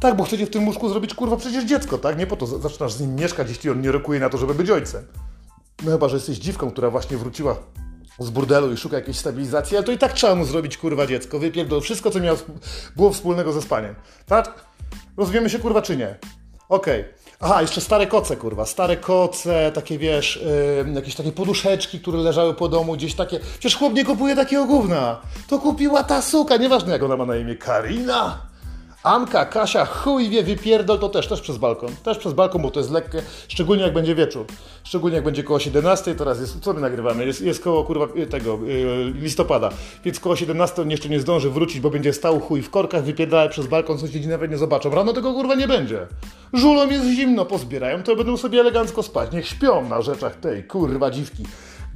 Tak, 0.00 0.16
bo 0.16 0.24
chcecie 0.24 0.46
w 0.46 0.50
tym 0.50 0.66
łóżku 0.66 0.88
zrobić 0.88 1.14
kurwa 1.14 1.36
przecież 1.36 1.64
dziecko, 1.64 1.98
tak? 1.98 2.18
Nie 2.18 2.26
po 2.26 2.36
to 2.36 2.46
zaczynasz 2.46 2.92
z 2.92 3.00
nim 3.00 3.14
mieszkać, 3.14 3.48
jeśli 3.48 3.70
on 3.70 3.80
nie 3.80 3.92
rokuje 3.92 4.20
na 4.20 4.28
to, 4.28 4.38
żeby 4.38 4.54
być 4.54 4.70
ojcem. 4.70 5.04
No 5.84 5.90
chyba, 5.90 6.08
że 6.08 6.16
jesteś 6.16 6.38
dziwką, 6.38 6.70
która 6.70 6.90
właśnie 6.90 7.16
wróciła 7.16 7.56
z 8.18 8.30
burdelu 8.30 8.72
i 8.72 8.76
szuka 8.76 8.96
jakiejś 8.96 9.18
stabilizacji, 9.18 9.76
ale 9.76 9.86
to 9.86 9.92
i 9.92 9.98
tak 9.98 10.12
trzeba 10.12 10.34
mu 10.34 10.44
zrobić, 10.44 10.76
kurwa, 10.76 11.06
dziecko. 11.06 11.38
Wypierdol 11.38 11.80
wszystko, 11.80 12.10
co 12.10 12.20
miało, 12.20 12.38
było 12.96 13.12
wspólnego 13.12 13.52
ze 13.52 13.62
spaniem. 13.62 13.94
Tak? 14.26 14.64
Rozumiemy 15.16 15.50
się, 15.50 15.58
kurwa, 15.58 15.82
czy 15.82 15.96
nie? 15.96 16.16
Okej. 16.68 17.00
Okay. 17.00 17.14
Aha, 17.40 17.62
jeszcze 17.62 17.80
stare 17.80 18.06
koce, 18.06 18.36
kurwa. 18.36 18.66
Stare 18.66 18.96
koce, 18.96 19.72
takie 19.74 19.98
wiesz, 19.98 20.40
yy, 20.86 20.92
jakieś 20.92 21.14
takie 21.14 21.32
poduszeczki, 21.32 22.00
które 22.00 22.18
leżały 22.18 22.54
po 22.54 22.68
domu, 22.68 22.92
gdzieś 22.92 23.14
takie. 23.14 23.40
Przecież 23.40 23.76
chłop 23.76 23.94
nie 23.94 24.04
kupuje 24.04 24.36
takiego 24.36 24.64
gówna. 24.64 25.20
To 25.48 25.58
kupiła 25.58 26.04
ta 26.04 26.22
suka, 26.22 26.56
nieważne 26.56 26.92
jak 26.92 27.02
ona 27.02 27.16
ma 27.16 27.26
na 27.26 27.36
imię. 27.36 27.56
Karina? 27.56 28.46
Anka, 29.04 29.44
Kasia, 29.44 29.84
chuj 29.84 30.28
wie, 30.28 30.42
wypierdol 30.42 30.98
to 30.98 31.08
też, 31.08 31.28
też 31.28 31.40
przez 31.40 31.58
balkon. 31.58 31.90
Też 32.04 32.18
przez 32.18 32.32
balkon, 32.32 32.62
bo 32.62 32.70
to 32.70 32.80
jest 32.80 32.90
lekkie, 32.90 33.22
szczególnie 33.48 33.82
jak 33.82 33.92
będzie 33.92 34.14
wieczór. 34.14 34.46
Szczególnie 34.84 35.14
jak 35.16 35.24
będzie 35.24 35.42
koło 35.42 35.58
17, 35.58 36.14
teraz 36.14 36.40
jest, 36.40 36.60
co 36.60 36.72
my 36.72 36.80
nagrywamy? 36.80 37.26
Jest, 37.26 37.40
jest 37.40 37.64
koło 37.64 37.84
kurwa 37.84 38.06
y, 38.16 38.26
tego, 38.26 38.58
yy, 38.66 39.12
listopada. 39.20 39.70
Więc 40.04 40.20
koło 40.20 40.36
17 40.36 40.82
on 40.82 40.90
jeszcze 40.90 41.08
nie 41.08 41.20
zdąży 41.20 41.50
wrócić, 41.50 41.80
bo 41.80 41.90
będzie 41.90 42.12
stał 42.12 42.40
chuj 42.40 42.62
w 42.62 42.70
korkach, 42.70 43.04
wypierdala 43.04 43.48
przez 43.48 43.66
balkon, 43.66 43.98
sąsiedzi 43.98 44.28
nawet 44.28 44.50
nie 44.50 44.58
zobaczą. 44.58 44.90
Rano 44.90 45.12
tego 45.12 45.32
kurwa 45.32 45.54
nie 45.54 45.68
będzie. 45.68 46.06
Żulom 46.52 46.92
jest 46.92 47.06
zimno, 47.06 47.44
pozbierają, 47.44 48.02
to 48.02 48.16
będą 48.16 48.36
sobie 48.36 48.60
elegancko 48.60 49.02
spać. 49.02 49.32
Niech 49.32 49.48
śpią 49.48 49.88
na 49.88 50.02
rzeczach 50.02 50.36
tej 50.36 50.64
kurwa 50.64 51.10
dziwki. 51.10 51.44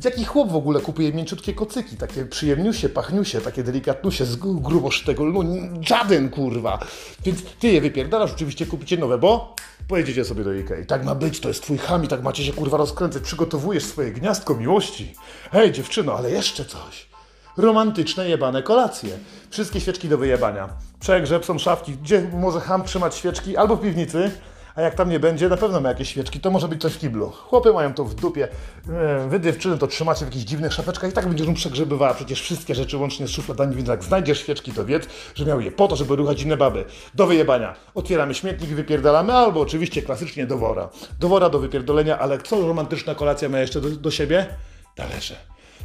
Jaki 0.05 0.25
chłop 0.25 0.52
w 0.52 0.57
ogóle 0.57 0.81
kupuje 0.81 1.12
mięciutkie 1.12 1.55
kocyki, 1.55 1.97
takie 1.97 2.25
przyjemniusie, 2.25 2.88
pachniusie, 2.88 3.40
takie 3.40 3.62
delikatnusie 3.62 4.25
z 4.25 4.37
grubo 4.37 4.90
tego, 5.07 5.25
no 5.25 5.43
żaden 5.81 6.31
kurwa. 6.31 6.78
Więc 7.25 7.43
ty 7.43 7.69
je 7.69 7.81
wypierdalasz, 7.81 8.33
oczywiście 8.33 8.67
kupicie 8.67 8.97
nowe, 8.97 9.19
bo 9.19 9.55
pojedziecie 9.88 10.25
sobie 10.25 10.45
do 10.45 10.52
Ikei. 10.52 10.87
Tak 10.87 11.05
ma 11.05 11.14
być, 11.14 11.40
to 11.40 11.49
jest 11.49 11.62
twój 11.62 11.78
chami, 11.78 12.09
tak 12.09 12.23
macie 12.23 12.45
się 12.45 12.52
kurwa 12.52 12.76
rozkręcać, 12.76 13.23
przygotowujesz 13.23 13.85
swoje 13.85 14.12
gniazdko 14.12 14.55
miłości. 14.55 15.14
Hej 15.52 15.73
dziewczyno, 15.73 16.14
ale 16.14 16.31
jeszcze 16.31 16.64
coś. 16.64 17.09
Romantyczne 17.57 18.28
jebane 18.28 18.62
kolacje. 18.62 19.19
Wszystkie 19.50 19.81
świeczki 19.81 20.09
do 20.09 20.19
wyjebania. 20.19 20.69
Przegrzeb, 21.00 21.45
są 21.45 21.59
szafki, 21.59 21.93
gdzie 21.93 22.31
może 22.33 22.61
ham 22.61 22.85
trzymać 22.85 23.14
świeczki, 23.14 23.57
albo 23.57 23.76
w 23.76 23.81
piwnicy, 23.81 24.31
a 24.78 24.80
jak 24.80 24.94
tam 24.94 25.11
nie 25.11 25.20
będzie, 25.20 25.49
na 25.49 25.56
pewno 25.56 25.80
ma 25.80 25.88
jakieś 25.88 26.08
świeczki, 26.08 26.40
to 26.40 26.50
może 26.50 26.68
być 26.68 26.82
coś 26.82 26.92
w 26.92 26.99
kiblu. 26.99 27.30
Chłopy 27.30 27.73
mają 27.73 27.94
to 27.94 28.04
w 28.04 28.14
dupie, 28.14 28.49
e, 28.88 29.28
wy 29.28 29.40
dziewczyny 29.40 29.78
to 29.78 29.87
trzymacie 29.87 30.25
w 30.25 30.28
jakichś 30.28 30.44
dziwnych 30.44 30.73
szafeczkach 30.73 31.11
i 31.11 31.12
tak 31.12 31.28
będziesz 31.28 31.47
mu 31.47 31.54
przegrzebywała 31.54 32.14
przecież 32.14 32.42
wszystkie 32.42 32.75
rzeczy 32.75 32.97
łącznie 32.97 33.26
z 33.26 33.30
szufladami, 33.30 33.76
więc 33.76 33.88
jak 33.88 34.04
znajdziesz 34.04 34.40
świeczki, 34.40 34.73
to 34.73 34.85
wiedz, 34.85 35.06
że 35.35 35.44
miał 35.44 35.61
je 35.61 35.73
po 35.73 35.88
to, 35.88 35.97
żeby 35.97 36.16
ruchać 36.16 36.42
inne 36.42 36.56
baby. 36.56 36.85
Do 37.14 37.26
wyjebania. 37.26 37.75
Otwieramy 37.94 38.35
śmietnik 38.35 38.70
wypierdalamy, 38.70 39.32
albo 39.32 39.61
oczywiście 39.61 40.02
klasycznie 40.02 40.47
do 40.47 40.58
wora. 40.58 40.88
Do 41.20 41.28
wora, 41.28 41.50
do 41.50 41.58
wypierdolenia, 41.58 42.18
ale 42.18 42.38
co 42.38 42.61
romantyczna 42.61 43.14
kolacja 43.14 43.49
ma 43.49 43.61
jeszcze 43.61 43.80
do, 43.80 43.90
do 43.90 44.11
siebie? 44.11 44.47
Talerze. 44.94 45.37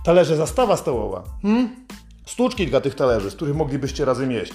Talerze, 0.04 0.36
zastawa 0.36 0.78
stołowa. 0.78 1.24
Hmm? 1.42 1.76
Sztuczki 2.26 2.68
dla 2.68 2.82
tych 2.82 2.96
talerzy, 2.96 3.32
z 3.32 3.36
których 3.36 3.56
moglibyście 3.56 4.06
razem 4.06 4.32
jeść 4.32 4.54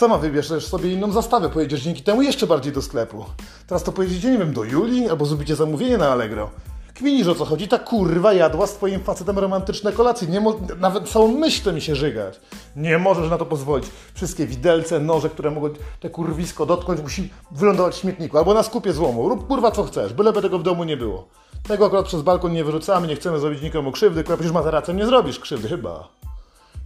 Sama 0.00 0.18
wybierzesz 0.18 0.66
sobie 0.66 0.92
inną 0.92 1.12
zastawę, 1.12 1.48
pojedziesz 1.48 1.82
dzięki 1.82 2.02
temu 2.02 2.22
jeszcze 2.22 2.46
bardziej 2.46 2.72
do 2.72 2.82
sklepu. 2.82 3.24
Teraz 3.66 3.82
to 3.82 3.92
pojedziecie, 3.92 4.30
nie 4.30 4.38
wiem, 4.38 4.52
do 4.52 4.64
Julii 4.64 5.08
albo 5.08 5.26
zrobicie 5.26 5.56
zamówienie 5.56 5.98
na 5.98 6.08
Allegro. 6.08 6.50
Kminisz 6.94 7.26
o 7.26 7.34
co 7.34 7.44
chodzi, 7.44 7.68
ta 7.68 7.78
kurwa 7.78 8.32
jadła 8.32 8.66
z 8.66 8.74
twoim 8.74 9.00
facetem 9.00 9.38
romantyczne 9.38 9.92
kolacje. 9.92 10.28
Nie 10.28 10.40
mo- 10.40 10.60
nawet 10.78 11.08
całą 11.08 11.28
myśl 11.28 11.64
to 11.64 11.72
mi 11.72 11.80
się 11.80 11.94
żygać. 11.94 12.40
Nie 12.76 12.98
możesz 12.98 13.30
na 13.30 13.38
to 13.38 13.46
pozwolić. 13.46 13.86
Wszystkie 14.14 14.46
widelce, 14.46 15.00
noże, 15.00 15.30
które 15.30 15.50
mogą 15.50 15.68
te 16.00 16.10
kurwisko 16.10 16.66
dotknąć, 16.66 17.00
musi 17.02 17.30
wylądować 17.50 17.94
w 17.94 17.98
śmietniku 17.98 18.38
albo 18.38 18.54
na 18.54 18.62
skupie 18.62 18.92
złomu. 18.92 19.28
Rób 19.28 19.46
kurwa 19.46 19.70
co 19.70 19.84
chcesz, 19.84 20.12
byleby 20.12 20.42
tego 20.42 20.58
w 20.58 20.62
domu 20.62 20.84
nie 20.84 20.96
było. 20.96 21.28
Tego 21.68 21.86
akurat 21.86 22.06
przez 22.06 22.22
balkon 22.22 22.52
nie 22.52 22.64
wyrzucamy, 22.64 23.06
nie 23.06 23.16
chcemy 23.16 23.38
zrobić 23.38 23.62
nikomu 23.62 23.92
krzywdy, 23.92 24.22
kurwa, 24.24 24.36
przecież 24.36 24.52
materacem 24.52 24.96
nie 24.96 25.06
zrobisz 25.06 25.38
krzywdy 25.38 25.68
chyba. 25.68 26.19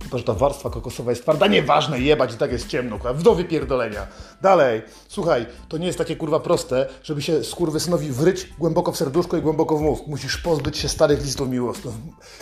Chyba, 0.05 0.19
że 0.19 0.25
ta 0.25 0.35
warstwa 0.35 0.71
kokosowa 0.71 1.11
jest 1.11 1.23
twarda, 1.23 1.47
nieważne, 1.47 2.01
jebać 2.01 2.35
i 2.35 2.37
tak 2.37 2.53
jest 2.53 2.69
ciemno, 2.69 2.99
kurwa, 2.99 3.15
do 3.15 3.35
wypierdolenia. 3.35 4.07
Dalej, 4.43 4.83
słuchaj, 5.09 5.47
to 5.69 5.79
nie 5.79 5.87
jest 5.87 5.99
takie 5.99 6.17
kurwa 6.17 6.41
proste, 6.41 6.87
żeby 7.03 7.23
się 7.23 7.45
skurwysynowi 7.45 8.11
wryć 8.11 8.49
głęboko 8.59 8.93
w 8.93 8.97
serduszko 8.97 9.37
i 9.37 9.43
głęboko 9.43 9.77
w 9.77 9.81
mózg. 9.81 10.03
Musisz 10.07 10.37
pozbyć 10.37 10.79
się 10.79 10.89
starych 10.89 11.25
listów 11.25 11.49
miłosnych. 11.49 11.95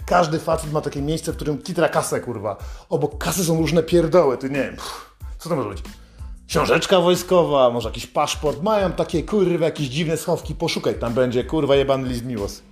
Każdy 0.07 0.39
facet 0.39 0.73
ma 0.73 0.81
takie 0.81 1.03
miejsce, 1.03 1.33
w 1.33 1.37
którym 1.37 1.59
kitra 1.59 1.89
kasę, 1.89 2.21
kurwa. 2.21 2.57
Obok 2.89 3.19
kasy 3.19 3.45
są 3.45 3.59
różne 3.59 3.83
pierdoły, 3.83 4.39
ty 4.39 4.51
nie 4.51 4.63
wiem, 4.63 4.77
co 5.39 5.49
to 5.49 5.57
może 5.57 5.69
być? 5.69 5.83
Książeczka 6.49 7.01
wojskowa, 7.01 7.71
może 7.71 7.89
jakiś 7.89 8.07
paszport, 8.07 8.63
mają 8.63 8.93
takie 8.93 9.23
kurwa, 9.23 9.65
jakieś 9.65 9.89
dziwne 9.89 10.17
schowki, 10.17 10.55
poszukaj, 10.55 10.95
tam 10.95 11.15
będzie 11.15 11.45
kurwa 11.45 11.77
jebany 11.77 12.09
list 12.09 12.25
miłosny. 12.25 12.67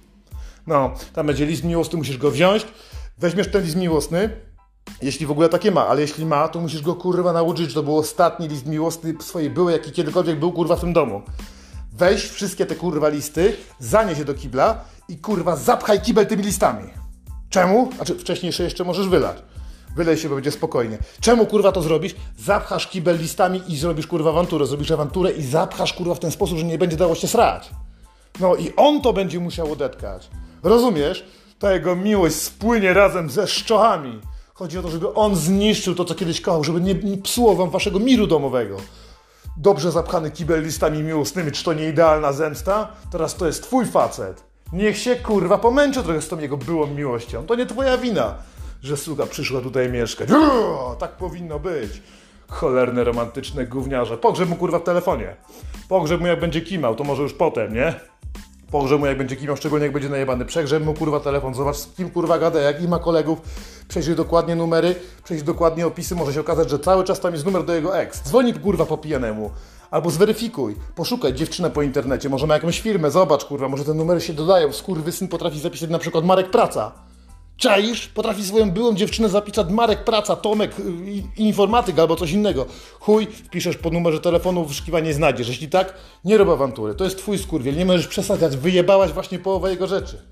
No, 0.66 0.94
tam 1.12 1.26
będzie 1.26 1.46
list 1.46 1.64
miłosny, 1.64 1.98
musisz 1.98 2.18
go 2.18 2.30
wziąć, 2.30 2.66
weźmiesz 3.18 3.50
ten 3.50 3.62
list 3.62 3.76
miłosny, 3.76 4.30
jeśli 5.02 5.26
w 5.26 5.30
ogóle 5.30 5.48
takie 5.48 5.70
ma, 5.70 5.86
ale 5.86 6.00
jeśli 6.00 6.26
ma, 6.26 6.48
to 6.48 6.60
musisz 6.60 6.82
go 6.82 6.94
kurwa 6.94 7.32
nauczyć, 7.32 7.68
że 7.68 7.74
to 7.74 7.82
był 7.82 7.98
ostatni 7.98 8.48
list 8.48 8.66
miłosny 8.66 9.14
swojej 9.20 9.50
byłej, 9.50 9.72
jaki 9.72 9.92
kiedykolwiek 9.92 10.38
był 10.38 10.52
kurwa 10.52 10.76
w 10.76 10.80
tym 10.80 10.92
domu. 10.92 11.22
Weź 11.92 12.30
wszystkie 12.30 12.66
te 12.66 12.76
kurwa 12.76 13.08
listy, 13.08 13.56
zanieś 13.78 14.18
je 14.18 14.24
do 14.24 14.34
kibla 14.34 14.84
i 15.08 15.18
kurwa 15.18 15.56
zapchaj 15.56 16.00
kibel 16.00 16.26
tymi 16.26 16.42
listami. 16.42 16.90
Czemu? 17.50 17.90
Znaczy 17.96 18.14
wcześniej 18.14 18.52
jeszcze 18.58 18.84
możesz 18.84 19.08
wylać. 19.08 19.42
Wylej 19.96 20.16
się, 20.16 20.28
bo 20.28 20.34
będzie 20.34 20.50
spokojnie. 20.50 20.98
Czemu 21.20 21.46
kurwa 21.46 21.72
to 21.72 21.82
zrobisz? 21.82 22.14
Zapchasz 22.38 22.86
kibel 22.86 23.18
listami 23.18 23.62
i 23.68 23.76
zrobisz 23.76 24.06
kurwa 24.06 24.30
awanturę. 24.30 24.66
Zrobisz 24.66 24.90
awanturę 24.90 25.30
i 25.30 25.42
zapchasz 25.42 25.92
kurwa 25.92 26.14
w 26.14 26.18
ten 26.18 26.30
sposób, 26.30 26.58
że 26.58 26.64
nie 26.64 26.78
będzie 26.78 26.96
dało 26.96 27.14
się 27.14 27.28
srać. 27.28 27.70
No 28.40 28.56
i 28.56 28.72
on 28.76 29.00
to 29.00 29.12
będzie 29.12 29.40
musiał 29.40 29.72
odetkać. 29.72 30.30
Rozumiesz? 30.62 31.24
Ta 31.58 31.72
jego 31.72 31.96
miłość 31.96 32.34
spłynie 32.34 32.94
razem 32.94 33.30
ze 33.30 33.46
szczochami. 33.46 34.20
Chodzi 34.60 34.78
o 34.78 34.82
to, 34.82 34.90
żeby 34.90 35.14
on 35.14 35.36
zniszczył 35.36 35.94
to, 35.94 36.04
co 36.04 36.14
kiedyś 36.14 36.40
kochał, 36.40 36.64
żeby 36.64 36.80
nie, 36.80 37.16
psuło 37.16 37.56
wam 37.56 37.70
waszego 37.70 37.98
miru 37.98 38.26
domowego. 38.26 38.76
Dobrze 39.56 39.92
zapchany 39.92 40.30
kibel 40.30 40.62
listami 40.62 41.02
miłosnymi, 41.02 41.52
czy 41.52 41.64
to 41.64 41.72
nie 41.72 41.88
idealna 41.88 42.32
zemsta? 42.32 42.88
Teraz 43.10 43.36
to 43.36 43.46
jest 43.46 43.62
twój 43.62 43.86
facet. 43.86 44.44
Niech 44.72 44.98
się 44.98 45.16
kurwa 45.16 45.58
pomęczy 45.58 46.02
trochę 46.02 46.22
z 46.22 46.28
tą 46.28 46.38
jego 46.38 46.56
byłą 46.56 46.86
miłością. 46.86 47.46
To 47.46 47.54
nie 47.54 47.66
twoja 47.66 47.98
wina, 47.98 48.34
że 48.82 48.96
sługa 48.96 49.26
przyszła 49.26 49.60
tutaj 49.60 49.88
mieszkać. 49.88 50.30
Uuu, 50.30 50.96
tak 50.98 51.10
powinno 51.10 51.58
być. 51.58 52.02
Cholerne, 52.48 53.04
romantyczne 53.04 53.66
gówniarze. 53.66 54.18
Pogrzeb 54.18 54.48
mu 54.48 54.56
kurwa 54.56 54.78
w 54.78 54.84
telefonie. 54.84 55.36
Pogrzeb 55.88 56.20
mu 56.20 56.26
jak 56.26 56.40
będzie 56.40 56.60
kimał, 56.60 56.94
to 56.94 57.04
może 57.04 57.22
już 57.22 57.34
potem, 57.34 57.74
nie? 57.74 57.94
Pogrzeb 58.70 59.00
mu 59.00 59.06
jak 59.06 59.18
będzie 59.18 59.36
kimał, 59.36 59.56
szczególnie 59.56 59.84
jak 59.84 59.92
będzie 59.92 60.08
najebany. 60.08 60.44
Przegrzeb 60.44 60.84
mu 60.84 60.94
kurwa 60.94 61.20
telefon, 61.20 61.54
zobacz 61.54 61.76
z 61.76 61.86
kim 61.94 62.10
kurwa 62.10 62.38
gada, 62.38 62.60
jak 62.60 62.82
i 62.82 62.88
ma 62.88 62.98
kolegów. 62.98 63.38
Przejrzyj 63.88 64.16
dokładnie 64.16 64.56
numery, 64.56 64.94
przejrzyj 65.24 65.46
dokładnie 65.46 65.86
opisy, 65.86 66.14
może 66.14 66.32
się 66.32 66.40
okazać, 66.40 66.70
że 66.70 66.78
cały 66.78 67.04
czas 67.04 67.20
tam 67.20 67.32
jest 67.32 67.44
numer 67.46 67.64
do 67.64 67.74
jego 67.74 67.98
ex. 67.98 68.22
Dzwoni 68.22 68.54
kurwa 68.54 68.86
po 68.86 68.98
pijanemu. 68.98 69.50
Albo 69.90 70.10
zweryfikuj, 70.10 70.76
poszukaj 70.94 71.34
dziewczynę 71.34 71.70
po 71.70 71.82
internecie, 71.82 72.28
może 72.28 72.46
ma 72.46 72.54
jakąś 72.54 72.80
firmę, 72.80 73.10
zobacz 73.10 73.44
kurwa, 73.44 73.68
może 73.68 73.84
te 73.84 73.94
numery 73.94 74.20
się 74.20 74.32
dodają. 74.32 74.72
Skurwysyn 74.72 75.28
potrafi 75.28 75.60
zapisać 75.60 75.90
na 75.90 75.98
przykład 75.98 76.24
Marek 76.24 76.50
Praca. 76.50 77.09
Czaisz? 77.60 78.08
Potrafi 78.08 78.44
swoją 78.44 78.70
byłą 78.70 78.94
dziewczynę 78.94 79.28
zapisać 79.28 79.70
Marek 79.70 80.04
Praca, 80.04 80.36
Tomek, 80.36 80.78
y, 80.78 80.82
informatyk 81.36 81.98
albo 81.98 82.16
coś 82.16 82.32
innego. 82.32 82.66
Chuj, 83.00 83.26
wpiszesz 83.26 83.76
po 83.76 83.90
numerze 83.90 84.20
telefonu, 84.20 84.64
wyszukiwanie 84.64 85.14
znajdziesz. 85.14 85.48
Jeśli 85.48 85.68
tak, 85.68 85.94
nie 86.24 86.38
rób 86.38 86.48
awantury. 86.48 86.94
To 86.94 87.04
jest 87.04 87.18
twój 87.18 87.38
skurwiel, 87.38 87.76
nie 87.76 87.84
możesz 87.84 88.08
przesadzać. 88.08 88.56
Wyjebałaś 88.56 89.12
właśnie 89.12 89.38
połowę 89.38 89.70
jego 89.70 89.86
rzeczy. 89.86 90.22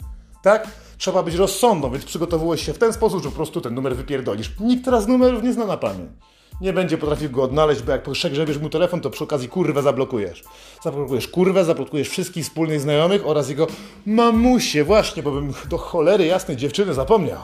Tak? 0.42 0.68
Trzeba 0.98 1.22
być 1.22 1.34
rozsądną, 1.34 1.90
więc 1.90 2.04
przygotowujesz 2.04 2.66
się 2.66 2.72
w 2.72 2.78
ten 2.78 2.92
sposób, 2.92 3.22
że 3.22 3.28
po 3.28 3.36
prostu 3.36 3.60
ten 3.60 3.74
numer 3.74 3.96
wypierdolisz. 3.96 4.50
Nikt 4.60 4.84
teraz 4.84 5.06
numerów 5.06 5.42
nie 5.42 5.52
zna 5.52 5.66
na 5.66 5.76
pamięć. 5.76 6.10
Nie 6.60 6.72
będzie 6.72 6.98
potrafił 6.98 7.30
go 7.30 7.42
odnaleźć, 7.42 7.82
bo 7.82 7.92
jak 7.92 8.10
przegrzebiesz 8.10 8.58
mu 8.58 8.70
telefon, 8.70 9.00
to 9.00 9.10
przy 9.10 9.24
okazji 9.24 9.48
kurwę 9.48 9.82
zablokujesz. 9.82 10.44
Zablokujesz 10.82 11.28
kurwę, 11.28 11.64
zablokujesz 11.64 12.08
wszystkich 12.08 12.44
wspólnych 12.44 12.80
znajomych 12.80 13.26
oraz 13.26 13.48
jego 13.48 13.66
mamusie, 14.06 14.84
właśnie, 14.84 15.22
bo 15.22 15.30
bym 15.30 15.52
do 15.68 15.78
cholery 15.78 16.26
jasnej 16.26 16.56
dziewczyny 16.56 16.94
zapomniał. 16.94 17.40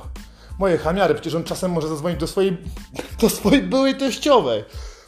Moje 0.58 0.78
chamiary, 0.78 1.14
przecież 1.14 1.34
on 1.34 1.44
czasem 1.44 1.72
może 1.72 1.88
zadzwonić 1.88 2.20
do 2.20 2.26
swojej, 2.26 2.56
do 3.20 3.30
swojej 3.30 3.62
byłej 3.62 3.94
teściowej. 3.94 4.64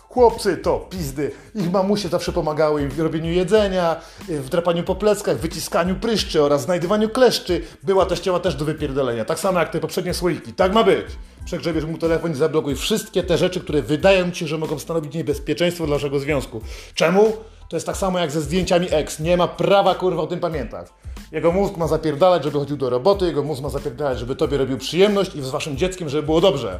Chłopcy 0.08 0.56
to 0.56 0.78
pizdy. 0.90 1.30
Ich 1.54 1.72
mamusie 1.72 2.08
zawsze 2.08 2.32
pomagały 2.32 2.82
im 2.82 2.90
w 2.90 3.00
robieniu 3.00 3.32
jedzenia, 3.32 3.96
w 4.28 4.48
drapaniu 4.48 4.82
po 4.82 4.94
pleckach, 4.94 5.38
wyciskaniu 5.38 5.94
pryszczy 5.94 6.42
oraz 6.42 6.62
znajdywaniu 6.62 7.08
kleszczy. 7.08 7.64
Była 7.82 8.06
teściowa 8.06 8.40
też 8.40 8.54
do 8.54 8.64
wypierdolenia. 8.64 9.24
Tak 9.24 9.38
samo 9.38 9.60
jak 9.60 9.70
te 9.70 9.80
poprzednie 9.80 10.14
słoiki. 10.14 10.52
Tak 10.52 10.72
ma 10.72 10.84
być. 10.84 11.06
Przegrzebiesz 11.46 11.84
mu 11.84 11.98
telefon 11.98 12.32
i 12.32 12.34
zablokuj 12.34 12.76
wszystkie 12.76 13.22
te 13.22 13.38
rzeczy, 13.38 13.60
które 13.60 13.82
wydają 13.82 14.30
ci 14.30 14.40
się, 14.40 14.46
że 14.46 14.58
mogą 14.58 14.78
stanowić 14.78 15.14
niebezpieczeństwo 15.14 15.86
dla 15.86 15.96
naszego 15.96 16.18
związku. 16.18 16.60
Czemu? 16.94 17.32
To 17.68 17.76
jest 17.76 17.86
tak 17.86 17.96
samo 17.96 18.18
jak 18.18 18.30
ze 18.30 18.40
zdjęciami 18.40 18.86
ex. 18.90 19.20
Nie 19.20 19.36
ma 19.36 19.48
prawa 19.48 19.94
kurwa 19.94 20.22
o 20.22 20.26
tym 20.26 20.40
pamiętać. 20.40 20.86
Jego 21.32 21.52
mózg 21.52 21.76
ma 21.76 21.86
zapierdalać, 21.86 22.44
żeby 22.44 22.58
chodził 22.58 22.76
do 22.76 22.90
roboty, 22.90 23.26
jego 23.26 23.42
mózg 23.42 23.62
ma 23.62 23.68
zapierdalać, 23.68 24.18
żeby 24.18 24.36
tobie 24.36 24.58
robił 24.58 24.78
przyjemność 24.78 25.34
i 25.34 25.42
z 25.42 25.50
waszym 25.50 25.76
dzieckiem, 25.76 26.08
żeby 26.08 26.22
było 26.22 26.40
dobrze. 26.40 26.78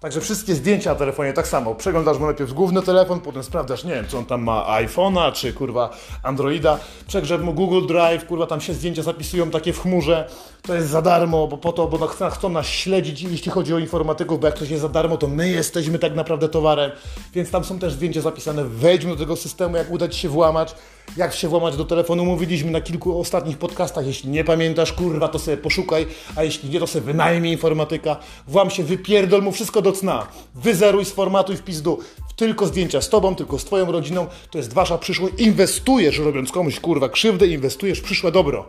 Także 0.00 0.20
wszystkie 0.20 0.54
zdjęcia 0.54 0.90
na 0.92 0.98
telefonie 0.98 1.32
tak 1.32 1.48
samo. 1.48 1.74
Przeglądasz 1.74 2.18
mu 2.18 2.26
najpierw 2.26 2.52
główny 2.52 2.82
telefon, 2.82 3.20
potem 3.20 3.42
sprawdzasz, 3.42 3.84
nie 3.84 3.94
wiem, 3.94 4.06
czy 4.08 4.18
on 4.18 4.24
tam 4.24 4.42
ma 4.42 4.80
iPhone'a, 4.82 5.32
czy 5.32 5.52
kurwa 5.52 5.90
Androida. 6.22 6.78
Przegrzeb 7.06 7.42
mu 7.42 7.54
Google 7.54 7.86
Drive, 7.86 8.26
kurwa 8.26 8.46
tam 8.46 8.60
się 8.60 8.74
zdjęcia 8.74 9.02
zapisują 9.02 9.50
takie 9.50 9.72
w 9.72 9.80
chmurze. 9.80 10.28
To 10.68 10.74
jest 10.74 10.88
za 10.88 11.02
darmo, 11.02 11.46
bo 11.46 11.58
po 11.58 11.72
to, 11.72 11.86
bo 11.86 12.06
chcą, 12.06 12.30
chcą 12.30 12.48
nas 12.48 12.66
śledzić, 12.66 13.22
jeśli 13.22 13.50
chodzi 13.50 13.74
o 13.74 13.78
informatyków, 13.78 14.40
bo 14.40 14.46
jak 14.46 14.58
coś 14.58 14.70
jest 14.70 14.82
za 14.82 14.88
darmo, 14.88 15.16
to 15.16 15.26
my 15.28 15.50
jesteśmy 15.50 15.98
tak 15.98 16.14
naprawdę 16.14 16.48
towarem. 16.48 16.90
Więc 17.34 17.50
tam 17.50 17.64
są 17.64 17.78
też 17.78 17.92
zdjęcia 17.92 18.20
zapisane. 18.20 18.64
Wejdźmy 18.64 19.10
do 19.10 19.16
tego 19.16 19.36
systemu, 19.36 19.76
jak 19.76 19.90
uda 19.90 20.08
ci 20.08 20.20
się 20.20 20.28
włamać. 20.28 20.74
Jak 21.16 21.34
się 21.34 21.48
włamać 21.48 21.76
do 21.76 21.84
telefonu, 21.84 22.24
mówiliśmy 22.24 22.70
na 22.70 22.80
kilku 22.80 23.20
ostatnich 23.20 23.58
podcastach. 23.58 24.06
Jeśli 24.06 24.30
nie 24.30 24.44
pamiętasz, 24.44 24.92
kurwa, 24.92 25.28
to 25.28 25.38
sobie 25.38 25.56
poszukaj, 25.56 26.06
a 26.36 26.44
jeśli 26.44 26.70
nie, 26.70 26.80
to 26.80 26.86
sobie 26.86 27.04
wynajmij 27.04 27.52
informatyka. 27.52 28.16
Włam 28.48 28.70
się, 28.70 28.84
wypierdol 28.84 29.42
mu 29.42 29.52
wszystko 29.52 29.82
do 29.82 29.92
cna. 29.92 30.26
Wyzeruj, 30.54 31.04
sformatuj 31.04 31.56
w 31.56 31.62
pizdu. 31.62 31.98
Tylko 32.36 32.66
zdjęcia 32.66 33.00
z 33.00 33.08
tobą, 33.08 33.34
tylko 33.34 33.58
z 33.58 33.64
twoją 33.64 33.92
rodziną. 33.92 34.26
To 34.50 34.58
jest 34.58 34.72
wasza 34.72 34.98
przyszłość. 34.98 35.34
Inwestujesz, 35.38 36.18
robiąc 36.18 36.52
komuś, 36.52 36.80
kurwa, 36.80 37.08
krzywdę, 37.08 37.46
inwestujesz 37.46 37.98
w 37.98 38.02
przyszłe 38.02 38.32
dobro. 38.32 38.68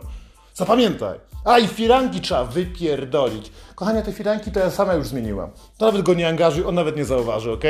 Zapamiętaj. 0.60 1.18
A 1.44 1.58
i 1.58 1.66
firanki 1.68 2.20
trzeba 2.20 2.44
wypierdolić. 2.44 3.52
Kochanie, 3.74 4.02
te 4.02 4.12
firanki 4.12 4.50
to 4.52 4.60
ja 4.60 4.70
sama 4.70 4.94
już 4.94 5.06
zmieniłam. 5.06 5.50
To 5.78 5.86
nawet 5.86 6.02
go 6.02 6.14
nie 6.14 6.28
angażuj, 6.28 6.64
on 6.64 6.74
nawet 6.74 6.96
nie 6.96 7.04
zauważy, 7.04 7.52
ok? 7.52 7.64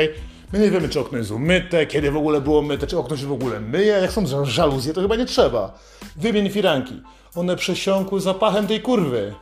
My 0.53 0.59
nie 0.59 0.71
wiemy, 0.71 0.89
czy 0.89 0.99
okno 0.99 1.17
jest 1.17 1.31
umyte, 1.31 1.85
kiedy 1.85 2.11
w 2.11 2.17
ogóle 2.17 2.41
było 2.41 2.61
myte, 2.61 2.87
czy 2.87 2.97
okno 2.99 3.17
się 3.17 3.25
w 3.27 3.31
ogóle 3.31 3.59
myje. 3.59 3.85
Jak 3.93 4.11
są 4.11 4.23
ża- 4.23 4.45
żaluzje, 4.45 4.93
to 4.93 5.01
chyba 5.01 5.15
nie 5.15 5.25
trzeba. 5.25 5.79
Wymień 6.15 6.49
firanki. 6.49 7.01
One 7.35 7.55
przesiąkły 7.55 8.21
zapachem 8.21 8.67
tej 8.67 8.81
kurwy. 8.81 9.33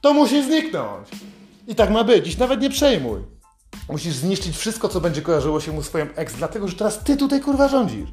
To 0.00 0.14
musi 0.14 0.44
zniknąć. 0.44 1.08
I 1.68 1.74
tak 1.74 1.90
ma 1.90 2.04
być. 2.04 2.24
Dziś 2.24 2.38
nawet 2.38 2.60
nie 2.60 2.70
przejmuj. 2.70 3.20
Musisz 3.88 4.14
zniszczyć 4.14 4.56
wszystko, 4.56 4.88
co 4.88 5.00
będzie 5.00 5.22
kojarzyło 5.22 5.60
się 5.60 5.72
mu 5.72 5.82
swoim 5.82 6.08
ex, 6.16 6.34
dlatego 6.34 6.68
że 6.68 6.76
teraz 6.76 6.98
ty 7.04 7.16
tutaj 7.16 7.40
kurwa 7.40 7.68
rządzisz. 7.68 8.08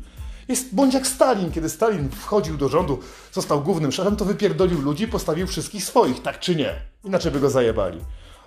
Jest 0.47 0.75
bądź 0.75 0.93
jak 0.93 1.07
Stalin, 1.07 1.51
kiedy 1.51 1.69
Stalin 1.69 2.09
wchodził 2.09 2.57
do 2.57 2.69
rządu, 2.69 2.99
został 3.31 3.61
głównym 3.61 3.91
szefem, 3.91 4.15
to 4.15 4.25
wypierdolił 4.25 4.81
ludzi, 4.81 5.07
postawił 5.07 5.47
wszystkich 5.47 5.83
swoich, 5.83 6.21
tak 6.21 6.39
czy 6.39 6.55
nie? 6.55 6.73
Inaczej 7.03 7.31
by 7.31 7.39
go 7.39 7.49
zajebali. 7.49 7.99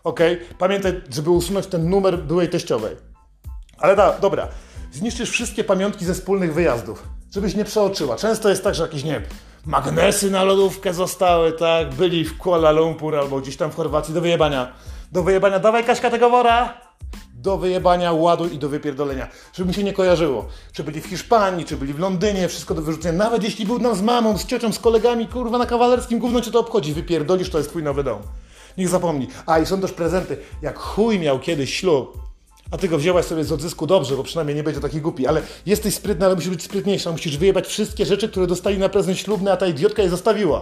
Okej? 0.04 0.40
Pamiętaj, 0.59 1.00
żeby 1.11 1.30
usunąć 1.30 1.66
ten 1.66 1.90
numer 1.90 2.19
byłej 2.19 2.49
teściowej. 2.49 2.97
Ale 3.78 3.97
da, 3.97 4.19
dobra, 4.19 4.49
zniszczysz 4.92 5.30
wszystkie 5.30 5.64
pamiątki 5.64 6.04
ze 6.04 6.14
wspólnych 6.14 6.54
wyjazdów, 6.54 7.02
żebyś 7.35 7.54
nie 7.54 7.64
przeoczyła. 7.64 8.16
Często 8.16 8.49
jest 8.49 8.64
tak, 8.64 8.75
że 8.75 8.83
jakieś, 8.83 9.04
nie 9.04 9.23
magnesy 9.66 10.30
na 10.30 10.45
lodówkę 10.45 10.95
zostały, 10.95 11.52
tak? 11.52 11.95
Byli 11.95 12.25
w 12.25 12.38
Kuala 12.38 12.71
Lumpur 12.71 13.16
albo 13.16 13.40
gdzieś 13.40 13.57
tam 13.57 13.71
w 13.71 13.75
Chorwacji 13.75 14.14
do 14.14 14.21
wyjebania. 14.21 14.73
Do 15.12 15.23
wyjebania, 15.23 15.59
dawaj 15.59 15.85
Kaśka 15.85 16.11
tego 16.11 16.30
wora! 16.30 16.90
Do 17.43 17.59
wyjebania, 17.59 18.13
ładu 18.13 18.47
i 18.47 18.59
do 18.59 18.69
wypierdolenia. 18.69 19.29
Żeby 19.53 19.69
mi 19.69 19.75
się 19.75 19.85
nie 19.85 19.93
kojarzyło. 19.93 20.47
Czy 20.73 20.85
byli 20.85 21.01
w 21.01 21.07
Hiszpanii, 21.07 21.65
czy 21.65 21.77
byli 21.77 21.93
w 21.93 21.99
Londynie, 21.99 22.49
wszystko 22.49 22.75
do 22.75 22.83
wyrzucenia. 22.83 23.19
Nawet 23.19 23.45
jeśli 23.45 23.67
był 23.67 23.81
tam 23.81 23.97
z 23.97 24.03
mamą, 24.03 24.39
z 24.39 24.47
ciocią, 24.47 24.73
z 24.73 24.79
kolegami, 24.79 25.27
kurwa 25.27 25.59
na 25.59 25.67
kawalerskim, 25.67 26.19
gówno 26.19 26.41
cię 26.41 26.51
to 26.51 26.61
obchodzi. 26.61 26.93
Wypierdolisz, 26.93 27.51
to 27.51 27.59
jest 27.59 27.71
twój 27.71 27.83
nowy 27.83 28.05
dom. 28.05 28.19
Niech 28.79 28.89
zapomni. 28.89 29.29
A 29.47 29.59
i 29.59 29.67
są 29.67 29.81
też 29.81 29.93
prezenty. 29.93 30.37
Jak 30.63 30.79
chuj 30.79 31.19
miał 31.19 31.39
kiedyś 31.39 31.75
ślub, 31.75 32.19
A 32.71 32.79
ty 32.79 32.89
go 32.89 32.99
wzięłaś 32.99 33.25
sobie 33.25 33.45
z 33.45 33.53
odzysku 33.53 33.87
dobrze, 33.87 34.17
bo 34.17 34.23
przynajmniej 34.23 34.57
nie 34.57 34.63
będzie 34.63 34.81
taki 34.81 35.01
głupi, 35.01 35.27
ale 35.27 35.43
jesteś 35.67 35.95
sprytna, 35.95 36.27
ale 36.27 36.35
musisz 36.35 36.51
być 36.51 36.63
sprytniejsza, 36.63 37.13
musisz 37.13 37.37
wyjebać 37.37 37.67
wszystkie 37.67 38.07
rzeczy, 38.07 38.29
które 38.29 38.47
dostali 38.47 38.79
na 38.79 38.89
prezent 38.89 39.19
ślubny, 39.19 39.53
a 39.53 39.57
ta 39.57 39.67
idiotka 39.67 40.03
je 40.03 40.09
zostawiła. 40.09 40.61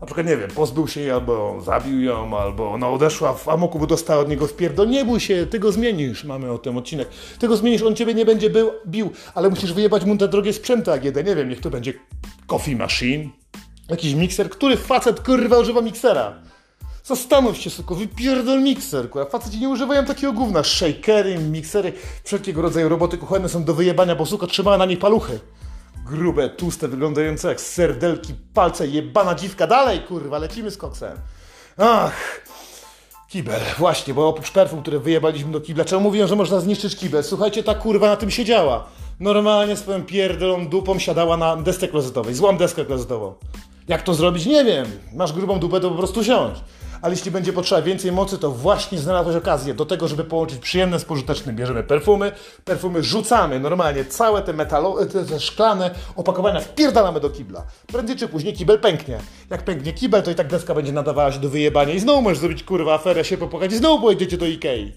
Na 0.00 0.06
przykład, 0.06 0.26
nie 0.26 0.36
wiem, 0.36 0.50
pozbył 0.50 0.88
się 0.88 1.00
jej, 1.00 1.10
albo 1.10 1.60
zabił 1.60 2.02
ją, 2.02 2.38
albo 2.38 2.70
ona 2.70 2.88
odeszła 2.88 3.32
w 3.32 3.48
amoku, 3.48 3.78
bo 3.78 3.86
dostała 3.86 4.20
od 4.20 4.28
niego 4.28 4.46
wpierdol. 4.46 4.88
Nie 4.88 5.04
bój 5.04 5.20
się, 5.20 5.46
ty 5.46 5.58
go 5.58 5.72
zmienisz, 5.72 6.24
mamy 6.24 6.52
o 6.52 6.58
tym 6.58 6.76
odcinek. 6.76 7.08
Ty 7.38 7.48
go 7.48 7.56
zmienisz, 7.56 7.82
on 7.82 7.96
ciebie 7.96 8.14
nie 8.14 8.24
będzie 8.24 8.50
był, 8.50 8.70
bił, 8.86 9.10
ale 9.34 9.48
musisz 9.50 9.72
wyjebać 9.72 10.04
mu 10.04 10.16
te 10.16 10.28
drogie 10.28 10.52
sprzęty 10.52 10.92
AGD. 10.92 11.16
Nie 11.26 11.36
wiem, 11.36 11.48
niech 11.48 11.60
to 11.60 11.70
będzie 11.70 11.92
coffee 12.46 12.76
machine, 12.76 13.28
jakiś 13.88 14.14
mikser. 14.14 14.50
Który 14.50 14.76
facet, 14.76 15.20
kurwa, 15.20 15.58
używa 15.58 15.80
miksera? 15.80 16.34
Zastanów 17.04 17.56
się, 17.56 17.70
suko, 17.70 17.94
wypierdol 17.94 18.62
mikser, 18.62 19.10
kurwa. 19.10 19.30
Faceci 19.30 19.60
nie 19.60 19.68
używają 19.68 20.04
takiego 20.04 20.32
gówna. 20.32 20.62
Shakery, 20.62 21.38
miksery, 21.38 21.92
wszelkiego 22.24 22.62
rodzaju 22.62 22.88
roboty 22.88 23.18
kuchenne 23.18 23.48
są 23.48 23.64
do 23.64 23.74
wyjebania, 23.74 24.16
bo 24.16 24.26
suko 24.26 24.46
trzymała 24.46 24.78
na 24.78 24.84
nich 24.84 24.98
paluchy. 24.98 25.40
Grube, 26.10 26.48
tłuste, 26.48 26.88
wyglądające 26.88 27.48
jak 27.48 27.60
serdelki, 27.60 28.34
palce, 28.54 28.86
jebana 28.86 29.34
dziwka. 29.34 29.66
Dalej, 29.66 30.00
kurwa, 30.00 30.38
lecimy 30.38 30.70
z 30.70 30.76
koksem. 30.76 31.18
Ach, 31.78 32.40
kibel, 33.28 33.60
właśnie, 33.78 34.14
bo 34.14 34.28
oprócz 34.28 34.50
perfum, 34.50 34.82
które 34.82 34.98
wyjebaliśmy 34.98 35.52
do 35.52 35.60
kibla, 35.60 35.84
czemu 35.84 36.02
mówiłem, 36.02 36.28
że 36.28 36.36
można 36.36 36.60
zniszczyć 36.60 36.96
kibel? 36.96 37.24
Słuchajcie, 37.24 37.62
ta 37.62 37.74
kurwa 37.74 38.06
na 38.06 38.16
tym 38.16 38.30
siedziała. 38.30 38.86
Normalnie 39.20 39.76
swoją 39.76 40.02
pierdolą 40.02 40.68
dupą 40.68 40.98
siadała 40.98 41.36
na 41.36 41.56
desce 41.56 41.88
klozetowej. 41.88 42.34
Złam 42.34 42.56
deskę 42.56 42.84
klozetową. 42.84 43.34
Jak 43.88 44.02
to 44.02 44.14
zrobić? 44.14 44.46
Nie 44.46 44.64
wiem. 44.64 44.86
Masz 45.14 45.32
grubą 45.32 45.58
dupę, 45.58 45.80
to 45.80 45.90
po 45.90 45.96
prostu 45.96 46.24
siądź 46.24 46.58
ale 47.02 47.14
jeśli 47.14 47.30
będzie 47.30 47.52
potrzeba 47.52 47.82
więcej 47.82 48.12
mocy, 48.12 48.38
to 48.38 48.50
właśnie 48.50 48.98
znalazłeś 48.98 49.36
okazję 49.36 49.74
do 49.74 49.86
tego, 49.86 50.08
żeby 50.08 50.24
połączyć 50.24 50.58
przyjemne 50.58 51.00
z 51.00 51.04
pożytecznym. 51.04 51.56
Bierzemy 51.56 51.82
perfumy, 51.82 52.32
perfumy 52.64 53.02
rzucamy 53.02 53.60
normalnie, 53.60 54.04
całe 54.04 54.42
te 54.42 54.52
metalowe, 54.52 55.06
te, 55.06 55.24
te 55.24 55.40
szklane 55.40 55.90
opakowania 56.16 56.60
wpierdalamy 56.60 57.20
do 57.20 57.30
kibla. 57.30 57.64
Prędzej 57.86 58.16
czy 58.16 58.28
później 58.28 58.54
kibel 58.54 58.78
pęknie. 58.78 59.18
Jak 59.50 59.62
pęknie 59.62 59.92
kibel, 59.92 60.22
to 60.22 60.30
i 60.30 60.34
tak 60.34 60.48
deska 60.48 60.74
będzie 60.74 60.92
nadawała 60.92 61.32
się 61.32 61.40
do 61.40 61.48
wyjebania 61.48 61.94
i 61.94 62.00
znowu 62.00 62.22
możesz 62.22 62.38
zrobić 62.38 62.64
kurwa 62.64 62.94
aferę, 62.94 63.24
się 63.24 63.36
popłakać 63.36 63.72
i 63.72 63.76
znowu 63.76 64.02
pojedziecie 64.02 64.38
do 64.38 64.46
Ikei. 64.46 64.92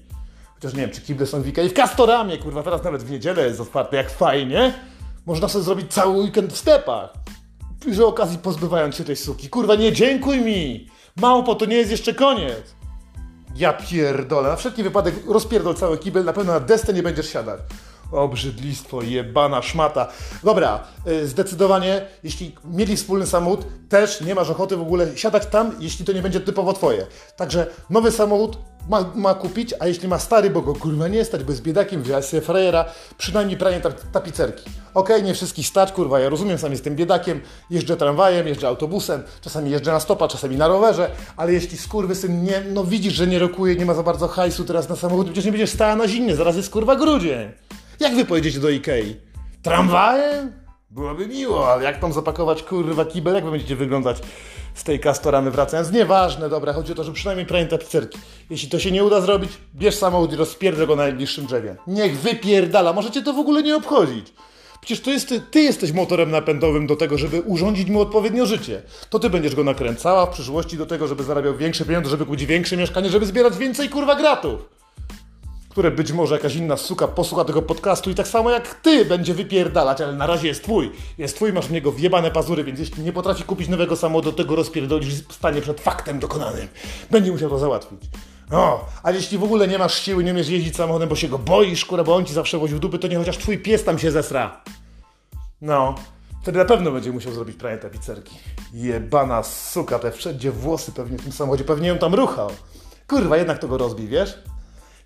Chociaż 0.55 0.74
nie 0.74 0.81
wiem, 0.81 0.89
czy 0.89 1.01
kible 1.01 1.27
są 1.27 1.41
w 1.41 1.48
Ikei. 1.48 1.69
W 1.69 1.74
Castoramie, 1.74 2.38
kurwa, 2.38 2.63
teraz 2.63 2.83
nawet 2.83 3.03
w 3.03 3.12
niedzielę 3.12 3.45
jest 3.45 3.62
otwarte, 3.62 3.98
jak 3.98 4.10
fajnie. 4.10 4.74
Można 5.25 5.48
sobie 5.48 5.63
zrobić 5.63 5.93
cały 5.93 6.17
weekend 6.17 6.53
w 6.53 6.57
stepach. 6.57 7.13
Przy 7.89 8.05
okazji 8.05 8.38
pozbywając 8.38 8.95
się 8.95 9.03
tej 9.03 9.15
suki. 9.15 9.50
Kurwa, 9.50 9.75
nie 9.75 9.91
dziękuj 9.91 10.41
mi! 10.41 10.89
Małpo, 11.15 11.55
to 11.55 11.65
nie 11.65 11.75
jest 11.75 11.91
jeszcze 11.91 12.13
koniec. 12.13 12.75
Ja 13.55 13.73
pierdolę. 13.73 14.50
Na 14.50 14.55
wszelki 14.55 14.83
wypadek 14.83 15.15
rozpierdol 15.27 15.75
cały 15.75 15.97
kibel, 15.97 16.25
na 16.25 16.33
pewno 16.33 16.53
na 16.53 16.59
desce 16.59 16.93
nie 16.93 17.03
będziesz 17.03 17.29
siadać. 17.29 17.59
Obrzydlistwo, 18.11 19.01
jebana 19.01 19.61
szmata. 19.61 20.07
Dobra, 20.43 20.83
y, 21.07 21.27
zdecydowanie, 21.27 22.07
jeśli 22.23 22.55
mieli 22.65 22.97
wspólny 22.97 23.27
samochód, 23.27 23.65
też 23.89 24.21
nie 24.21 24.35
masz 24.35 24.50
ochoty 24.50 24.77
w 24.77 24.81
ogóle 24.81 25.17
siadać 25.17 25.45
tam, 25.45 25.75
jeśli 25.79 26.05
to 26.05 26.11
nie 26.11 26.21
będzie 26.21 26.39
typowo 26.39 26.73
twoje. 26.73 27.07
Także 27.35 27.67
nowy 27.89 28.11
samochód 28.11 28.57
ma, 28.89 29.05
ma 29.15 29.33
kupić, 29.33 29.73
a 29.79 29.88
jeśli 29.88 30.07
ma 30.07 30.19
stary, 30.19 30.50
bo 30.50 30.61
go 30.61 30.73
kurwa 30.73 31.07
nie 31.07 31.25
stać, 31.25 31.43
bo 31.43 31.51
jest 31.51 31.63
biedakiem, 31.63 32.03
wziąłeś 32.03 32.25
sobie 32.25 32.41
frajera, 32.41 32.85
przynajmniej 33.17 33.57
pranie 33.57 33.81
tapicerki. 34.11 34.69
Okej, 34.93 35.15
okay, 35.15 35.27
nie 35.27 35.33
wszystkich 35.33 35.67
stać, 35.67 35.91
kurwa, 35.91 36.19
ja 36.19 36.29
rozumiem, 36.29 36.57
sam 36.57 36.71
jestem 36.71 36.95
biedakiem, 36.95 37.41
jeżdżę 37.69 37.97
tramwajem, 37.97 38.47
jeżdżę 38.47 38.67
autobusem, 38.67 39.23
czasami 39.41 39.71
jeżdżę 39.71 39.91
na 39.91 40.00
stopa, 40.00 40.27
czasami 40.27 40.55
na 40.55 40.67
rowerze, 40.67 41.11
ale 41.38 41.53
jeśli 41.53 41.77
skurwysyn 41.77 42.43
nie, 42.43 42.63
no 42.73 42.83
widzisz, 42.83 43.13
że 43.13 43.27
nie 43.27 43.39
rokuje, 43.39 43.75
nie 43.75 43.85
ma 43.85 43.93
za 43.93 44.03
bardzo 44.03 44.27
hajsu 44.27 44.65
teraz 44.65 44.89
na 44.89 44.95
samochód, 44.95 45.25
przecież 45.25 45.45
nie 45.45 45.51
będziesz 45.51 45.69
stała 45.69 45.95
na 45.95 46.07
zimnie, 46.07 46.35
zaraz 46.35 46.55
jest 46.55 46.69
kurwa 46.69 46.95
grudzień. 46.95 47.51
Jak 48.00 48.15
wy 48.15 48.25
pojedziecie 48.25 48.59
do 48.59 48.69
Ikei? 48.69 49.15
Tramwajem? 49.61 50.51
Byłoby 50.89 51.27
miło, 51.27 51.71
ale 51.73 51.83
jak 51.83 52.00
tam 52.00 52.13
zapakować 52.13 52.63
kurwa 52.63 53.05
kibel, 53.05 53.35
jak 53.35 53.46
wy 53.46 53.51
będziecie 53.51 53.75
wyglądać 53.75 54.17
z 54.74 54.84
tej 54.84 55.00
kastoramy 55.00 55.51
wracając? 55.51 55.92
Nieważne, 55.92 56.50
dobra, 56.50 56.74
chodzi 56.74 56.92
o 56.92 56.96
to, 56.96 57.03
że 57.03 57.12
przynajmniej 57.12 57.48
prawie 57.48 57.66
tapicerki. 57.66 58.20
Jeśli 58.50 58.70
to 58.70 58.79
się 58.79 58.92
nie 58.92 59.03
uda 59.03 59.22
zrobić, 59.22 59.51
bierz 59.75 59.96
samochód 59.96 60.34
i 60.34 60.36
rozpierdol 60.36 60.88
go 60.88 60.96
na 60.96 61.03
najbliższym 61.03 61.46
drzewie. 61.46 61.75
Niech 61.88 62.20
wypierdala, 62.20 62.94
możecie 62.94 63.22
to 63.22 63.34
w 63.34 63.40
ogóle 63.40 63.64
nie 63.64 63.75
obchodzić. 63.75 64.34
Przecież 64.81 65.01
to 65.01 65.12
jest, 65.12 65.29
ty, 65.29 65.42
ty 65.42 65.62
jesteś 65.62 65.92
motorem 65.92 66.31
napędowym 66.31 66.88
do 66.88 66.96
tego, 66.96 67.18
żeby 67.18 67.42
urządzić 67.42 67.90
mu 67.90 68.01
odpowiednio 68.01 68.46
życie. 68.46 68.81
To 69.10 69.20
ty 69.20 69.29
będziesz 69.29 69.55
go 69.55 69.64
nakręcała 69.64 70.25
w 70.25 70.29
przyszłości 70.29 70.77
do 70.77 70.86
tego, 70.86 71.07
żeby 71.07 71.24
zarabiał 71.24 71.57
większe 71.57 71.86
pieniądze, 71.86 72.10
żeby 72.10 72.25
kupić 72.25 72.46
większe 72.46 72.77
mieszkanie, 72.77 73.10
żeby 73.10 73.25
zbierać 73.25 73.57
więcej 73.57 73.90
kurwa 73.90 74.16
gratów 74.16 74.80
które 75.72 75.92
być 75.92 76.12
może 76.12 76.36
jakaś 76.36 76.55
inna 76.55 76.77
suka 76.77 77.07
posłucha 77.07 77.46
tego 77.46 77.62
podcastu 77.62 78.10
i 78.10 78.16
tak 78.16 78.27
samo 78.27 78.50
jak 78.50 78.74
ty 78.74 79.05
będzie 79.05 79.34
wypierdalać, 79.34 80.01
ale 80.01 80.14
na 80.14 80.27
razie 80.27 80.48
jest 80.48 80.64
twój. 80.64 80.92
Jest 81.18 81.36
twój, 81.36 81.53
masz 81.53 81.68
w 81.68 81.72
niego 81.72 81.92
wjebane 81.92 82.31
pazury, 82.31 82.64
więc 82.64 82.79
jeśli 82.79 83.03
nie 83.03 83.14
potrafi 83.14 83.44
kupić 83.44 83.70
nowego 83.70 83.96
samochodu, 83.96 84.31
tego 84.31 84.55
rozpierdolisz 84.55 85.14
stanie 85.29 85.62
przed 85.62 85.81
faktem 85.81 86.20
dokonanym. 86.20 86.68
Będzie 87.12 87.31
musiał 87.31 87.50
to 87.50 87.60
załatwić. 87.60 88.01
No, 88.50 88.79
ale 89.03 89.16
jeśli 89.16 89.38
w 89.38 89.44
ogóle 89.44 89.68
nie 89.68 89.77
masz 89.77 90.01
siły, 90.01 90.24
nie 90.24 90.31
umiesz 90.31 90.50
jeździć 90.50 90.75
samochodem, 90.75 91.10
bo 91.10 91.16
się 91.16 91.27
go 91.27 91.40
boisz, 91.40 91.86
kurwa, 91.86 92.03
bo 92.03 92.16
on 92.16 92.25
ci 92.25 92.34
zawsze 92.34 92.57
woził 92.57 92.79
dupy, 92.79 93.00
to 93.00 93.07
nie 93.07 93.18
chociaż 93.18 93.38
twój 93.38 93.57
pies 93.57 93.84
tam 93.84 94.00
się 94.00 94.12
zesra. 94.12 94.62
No, 95.62 95.96
wtedy 96.42 96.57
na 96.60 96.66
pewno 96.66 96.92
będzie 96.92 97.12
musiał 97.12 97.34
zrobić 97.34 97.57
pranie 97.57 97.77
tapicerki. 97.77 98.36
Jebana 98.74 99.44
suka, 99.44 100.00
te 100.00 100.12
wszędzie 100.12 100.51
włosy 100.51 100.92
pewnie 100.92 101.18
w 101.18 101.24
tym 101.24 101.31
samochodzie, 101.31 101.64
pewnie 101.64 101.88
ją 101.88 101.98
tam 101.98 102.16
ruchał. 102.16 102.50
Kurwa, 103.07 103.38
jednak 103.38 103.60
to 103.60 103.68
go 103.68 103.77
rozbij, 103.77 104.07
wiesz? 104.07 104.40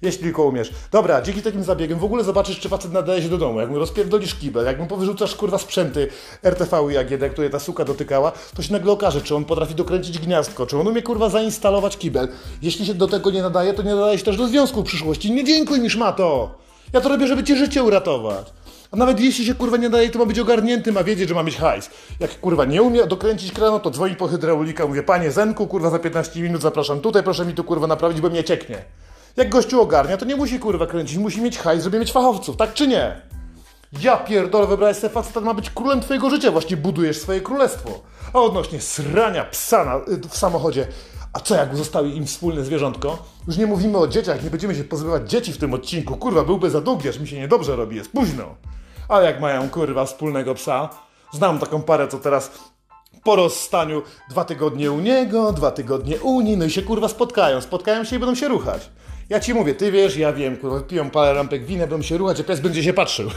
Jeśli 0.01 0.23
tylko 0.23 0.43
umiesz. 0.43 0.71
Dobra, 0.91 1.21
dzięki 1.21 1.41
takim 1.41 1.63
zabiegiem 1.63 1.99
w 1.99 2.03
ogóle 2.03 2.23
zobaczysz, 2.23 2.59
czy 2.59 2.69
facet 2.69 2.93
nadaje 2.93 3.21
się 3.21 3.29
do 3.29 3.37
domu. 3.37 3.59
Jak 3.59 3.69
mu 3.69 3.79
rozpierdolisz 3.79 4.35
kibel, 4.35 4.65
jak 4.65 4.79
mu 4.79 4.87
powyrzucasz 4.87 5.35
kurwa 5.35 5.57
sprzęty 5.57 6.07
RTV 6.43 6.93
i 6.93 6.97
AGD, 6.97 7.31
które 7.31 7.49
ta 7.49 7.59
suka 7.59 7.85
dotykała, 7.85 8.31
to 8.55 8.61
się 8.61 8.73
nagle 8.73 8.91
okaże, 8.91 9.21
czy 9.21 9.35
on 9.35 9.45
potrafi 9.45 9.75
dokręcić 9.75 10.19
gniazdko, 10.19 10.65
czy 10.65 10.79
on 10.79 10.87
umie 10.87 11.01
kurwa 11.01 11.29
zainstalować 11.29 11.97
kibel. 11.97 12.27
Jeśli 12.61 12.85
się 12.85 12.93
do 12.93 13.07
tego 13.07 13.31
nie 13.31 13.41
nadaje, 13.41 13.73
to 13.73 13.83
nie 13.83 13.95
nadaje 13.95 14.17
się 14.17 14.23
też 14.23 14.37
do 14.37 14.47
związku 14.47 14.81
w 14.81 14.85
przyszłości. 14.85 15.31
Nie 15.31 15.43
dziękuj 15.43 15.79
mi 15.79 15.89
szmato! 15.89 16.55
Ja 16.93 17.01
to 17.01 17.09
robię, 17.09 17.27
żeby 17.27 17.43
ci 17.43 17.55
życie 17.57 17.83
uratować. 17.83 18.53
A 18.91 18.97
nawet 18.97 19.19
jeśli 19.19 19.45
się 19.45 19.55
kurwa 19.55 19.77
nie 19.77 19.89
daje, 19.89 20.09
to 20.09 20.19
ma 20.19 20.25
być 20.25 20.39
ogarnięty, 20.39 20.91
ma 20.91 21.03
wiedzieć, 21.03 21.29
że 21.29 21.35
ma 21.35 21.43
mieć 21.43 21.57
hajs. 21.57 21.89
Jak 22.19 22.39
kurwa 22.39 22.65
nie 22.65 22.81
umie 22.81 23.07
dokręcić 23.07 23.51
kranu, 23.51 23.79
to 23.79 23.91
dzwoni 23.91 24.15
po 24.15 24.27
hydraulika, 24.27 24.87
mówię, 24.87 25.03
panie 25.03 25.31
Zenku, 25.31 25.67
kurwa 25.67 25.89
za 25.89 25.99
15 25.99 26.41
minut 26.41 26.61
zapraszam 26.61 27.01
tutaj, 27.01 27.23
proszę 27.23 27.45
mi 27.45 27.53
tu 27.53 27.63
kurwa 27.63 27.87
naprawić, 27.87 28.21
bo 28.21 28.29
mnie 28.29 28.43
cieknie. 28.43 28.85
Jak 29.37 29.49
gościu 29.49 29.81
ogarnia, 29.81 30.17
to 30.17 30.25
nie 30.25 30.35
musi 30.35 30.59
kurwa 30.59 30.87
kręcić, 30.87 31.17
musi 31.17 31.41
mieć 31.41 31.57
hajs, 31.57 31.83
żeby 31.83 31.99
mieć 31.99 32.11
fachowców, 32.11 32.57
tak 32.57 32.73
czy 32.73 32.87
nie? 32.87 33.21
Ja 34.01 34.17
pierdolę, 34.17 34.67
wybrałeś 34.67 34.97
sobie 34.97 35.13
faceta, 35.13 35.41
ma 35.41 35.53
być 35.53 35.69
królem 35.69 36.01
twojego 36.01 36.29
życia, 36.29 36.51
właśnie 36.51 36.77
budujesz 36.77 37.17
swoje 37.17 37.41
królestwo. 37.41 37.89
A 38.33 38.39
odnośnie 38.39 38.81
srania 38.81 39.45
psa 39.45 39.85
na, 39.85 39.95
y, 39.95 40.29
w 40.29 40.37
samochodzie, 40.37 40.87
a 41.33 41.39
co 41.39 41.55
jak 41.55 41.77
zostały 41.77 42.09
im 42.09 42.25
wspólne 42.25 42.63
zwierzątko? 42.63 43.17
Już 43.47 43.57
nie 43.57 43.65
mówimy 43.67 43.97
o 43.97 44.07
dzieciach, 44.07 44.43
nie 44.43 44.49
będziemy 44.49 44.75
się 44.75 44.83
pozbywać 44.83 45.29
dzieci 45.29 45.53
w 45.53 45.57
tym 45.57 45.73
odcinku. 45.73 46.17
Kurwa, 46.17 46.43
byłby 46.43 46.69
za 46.69 46.81
długi, 46.81 47.09
aż 47.09 47.19
mi 47.19 47.27
się 47.27 47.39
niedobrze 47.39 47.75
robi, 47.75 47.95
jest 47.95 48.11
późno. 48.11 48.55
Ale 49.09 49.25
jak 49.25 49.41
mają 49.41 49.69
kurwa 49.69 50.05
wspólnego 50.05 50.55
psa, 50.55 50.89
znam 51.33 51.59
taką 51.59 51.81
parę, 51.81 52.07
co 52.07 52.19
teraz 52.19 52.51
po 53.23 53.35
rozstaniu 53.35 54.01
dwa 54.29 54.45
tygodnie 54.45 54.91
u 54.91 54.99
niego, 54.99 55.51
dwa 55.51 55.71
tygodnie 55.71 56.19
u 56.19 56.41
niej, 56.41 56.57
no 56.57 56.65
i 56.65 56.69
się 56.69 56.81
kurwa 56.81 57.07
spotkają. 57.07 57.61
Spotkają 57.61 58.03
się 58.03 58.15
i 58.15 58.19
będą 58.19 58.35
się 58.35 58.47
ruchać. 58.47 58.89
Ja 59.29 59.39
ci 59.39 59.53
mówię, 59.53 59.75
ty 59.75 59.91
wiesz, 59.91 60.17
ja 60.17 60.33
wiem, 60.33 60.57
kurwa, 60.57 60.79
piją 60.79 61.09
parę 61.09 61.33
rampek 61.33 61.65
wina, 61.65 61.87
będą 61.87 62.01
się 62.01 62.17
ruchać, 62.17 62.39
a 62.39 62.43
pies 62.43 62.59
będzie 62.59 62.83
się 62.83 62.93
patrzył. 62.93 63.29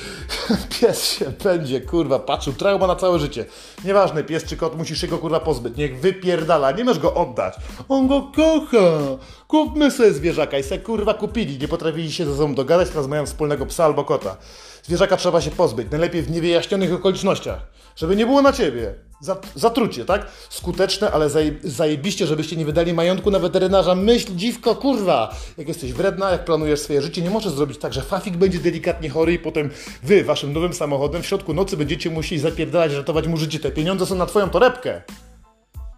pies 0.80 1.12
się 1.12 1.32
będzie, 1.44 1.80
kurwa, 1.80 2.18
patrzył, 2.18 2.52
trauma 2.52 2.86
na 2.86 2.96
całe 2.96 3.18
życie. 3.18 3.44
Nieważne, 3.84 4.24
pies 4.24 4.44
czy 4.44 4.56
kot, 4.56 4.76
musisz 4.76 5.00
się 5.00 5.06
go, 5.08 5.18
kurwa, 5.18 5.40
pozbyć. 5.40 5.76
Niech 5.76 6.00
wypierdala, 6.00 6.72
nie 6.72 6.84
możesz 6.84 7.02
go 7.02 7.14
oddać. 7.14 7.54
On 7.88 8.06
go 8.06 8.22
kocha. 8.22 9.16
Kupmy 9.48 9.90
sobie 9.90 10.12
zwierzaka 10.12 10.58
i 10.58 10.62
se, 10.62 10.78
kurwa, 10.78 11.14
kupili. 11.14 11.58
Nie 11.58 11.68
potrafili 11.68 12.12
się 12.12 12.26
ze 12.26 12.36
sobą 12.36 12.54
dogadać, 12.54 12.88
teraz 12.88 13.06
mają 13.06 13.26
wspólnego 13.26 13.66
psa 13.66 13.84
albo 13.84 14.04
kota. 14.04 14.36
Zwierzaka 14.82 15.16
trzeba 15.16 15.40
się 15.40 15.50
pozbyć, 15.50 15.90
najlepiej 15.90 16.22
w 16.22 16.30
niewyjaśnionych 16.30 16.94
okolicznościach. 16.94 17.60
Żeby 17.96 18.16
nie 18.16 18.26
było 18.26 18.42
na 18.42 18.52
ciebie. 18.52 19.05
Zatrucie, 19.54 20.04
tak? 20.04 20.26
Skuteczne, 20.50 21.10
ale 21.10 21.30
zajebiście, 21.64 22.26
żebyście 22.26 22.56
nie 22.56 22.64
wydali 22.64 22.94
majątku 22.94 23.30
na 23.30 23.38
weterynarza. 23.38 23.94
Myśl, 23.94 24.36
dziwko, 24.36 24.74
kurwa! 24.74 25.34
Jak 25.58 25.68
jesteś 25.68 25.92
wredna, 25.92 26.30
jak 26.30 26.44
planujesz 26.44 26.80
swoje 26.80 27.02
życie, 27.02 27.22
nie 27.22 27.30
możesz 27.30 27.52
zrobić 27.52 27.78
tak, 27.78 27.92
że 27.92 28.02
Fafik 28.02 28.36
będzie 28.36 28.58
delikatnie 28.58 29.10
chory 29.10 29.32
i 29.32 29.38
potem 29.38 29.70
wy, 30.02 30.24
waszym 30.24 30.52
nowym 30.52 30.72
samochodem, 30.72 31.22
w 31.22 31.26
środku 31.26 31.54
nocy 31.54 31.76
będziecie 31.76 32.10
musieli 32.10 32.40
zapierdalać, 32.40 32.92
ratować 32.92 33.26
mu 33.26 33.36
życie. 33.36 33.60
Te 33.60 33.70
pieniądze 33.70 34.06
są 34.06 34.14
na 34.14 34.26
twoją 34.26 34.50
torebkę. 34.50 35.02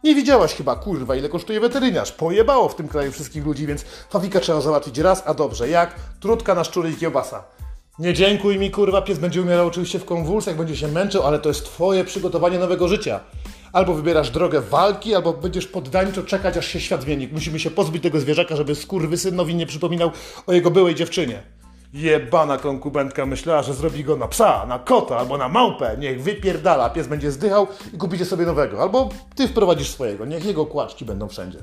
Nie 0.04 0.14
widziałaś 0.14 0.54
chyba, 0.54 0.76
kurwa, 0.76 1.16
ile 1.16 1.28
kosztuje 1.28 1.60
weterynarz. 1.60 2.12
Pojebało 2.12 2.68
w 2.68 2.74
tym 2.74 2.88
kraju 2.88 3.12
wszystkich 3.12 3.46
ludzi, 3.46 3.66
więc 3.66 3.82
Fafika 4.10 4.40
trzeba 4.40 4.60
załatwić 4.60 4.98
raz, 4.98 5.22
a 5.26 5.34
dobrze. 5.34 5.68
Jak? 5.68 5.94
Trutka 6.20 6.54
na 6.54 6.64
szczury 6.64 6.90
i 6.90 6.96
kiełbasa. 6.96 7.57
Nie 7.98 8.14
dziękuj 8.14 8.58
mi, 8.58 8.70
kurwa, 8.70 9.02
pies 9.02 9.18
będzie 9.18 9.42
umierał 9.42 9.66
oczywiście 9.66 9.98
w 9.98 10.04
konwulsjach, 10.04 10.56
będzie 10.56 10.76
się 10.76 10.88
męczył, 10.88 11.22
ale 11.22 11.38
to 11.38 11.48
jest 11.48 11.64
twoje 11.64 12.04
przygotowanie 12.04 12.58
nowego 12.58 12.88
życia. 12.88 13.20
Albo 13.72 13.94
wybierasz 13.94 14.30
drogę 14.30 14.60
walki, 14.60 15.14
albo 15.14 15.32
będziesz 15.32 15.66
poddańczo 15.66 16.22
czekać, 16.22 16.56
aż 16.56 16.66
się 16.66 16.80
świat 16.80 17.02
zmieni. 17.02 17.28
Musimy 17.32 17.60
się 17.60 17.70
pozbyć 17.70 18.02
tego 18.02 18.20
zwierzaka, 18.20 18.56
żeby 18.56 18.74
skurwysynowi 18.74 19.54
nie 19.54 19.66
przypominał 19.66 20.10
o 20.46 20.52
jego 20.52 20.70
byłej 20.70 20.94
dziewczynie. 20.94 21.42
Jebana 21.92 22.58
konkubentka 22.58 23.26
myślała, 23.26 23.62
że 23.62 23.74
zrobi 23.74 24.04
go 24.04 24.16
na 24.16 24.28
psa, 24.28 24.66
na 24.66 24.78
kota 24.78 25.16
albo 25.16 25.38
na 25.38 25.48
małpę. 25.48 25.96
Niech 25.98 26.22
wypierdala, 26.22 26.90
pies 26.90 27.06
będzie 27.06 27.30
zdychał 27.30 27.66
i 27.94 27.98
kupicie 27.98 28.24
sobie 28.24 28.46
nowego. 28.46 28.82
Albo 28.82 29.08
ty 29.34 29.48
wprowadzisz 29.48 29.90
swojego, 29.90 30.24
niech 30.24 30.44
jego 30.44 30.66
kłaczki 30.66 31.04
będą 31.04 31.28
wszędzie. 31.28 31.58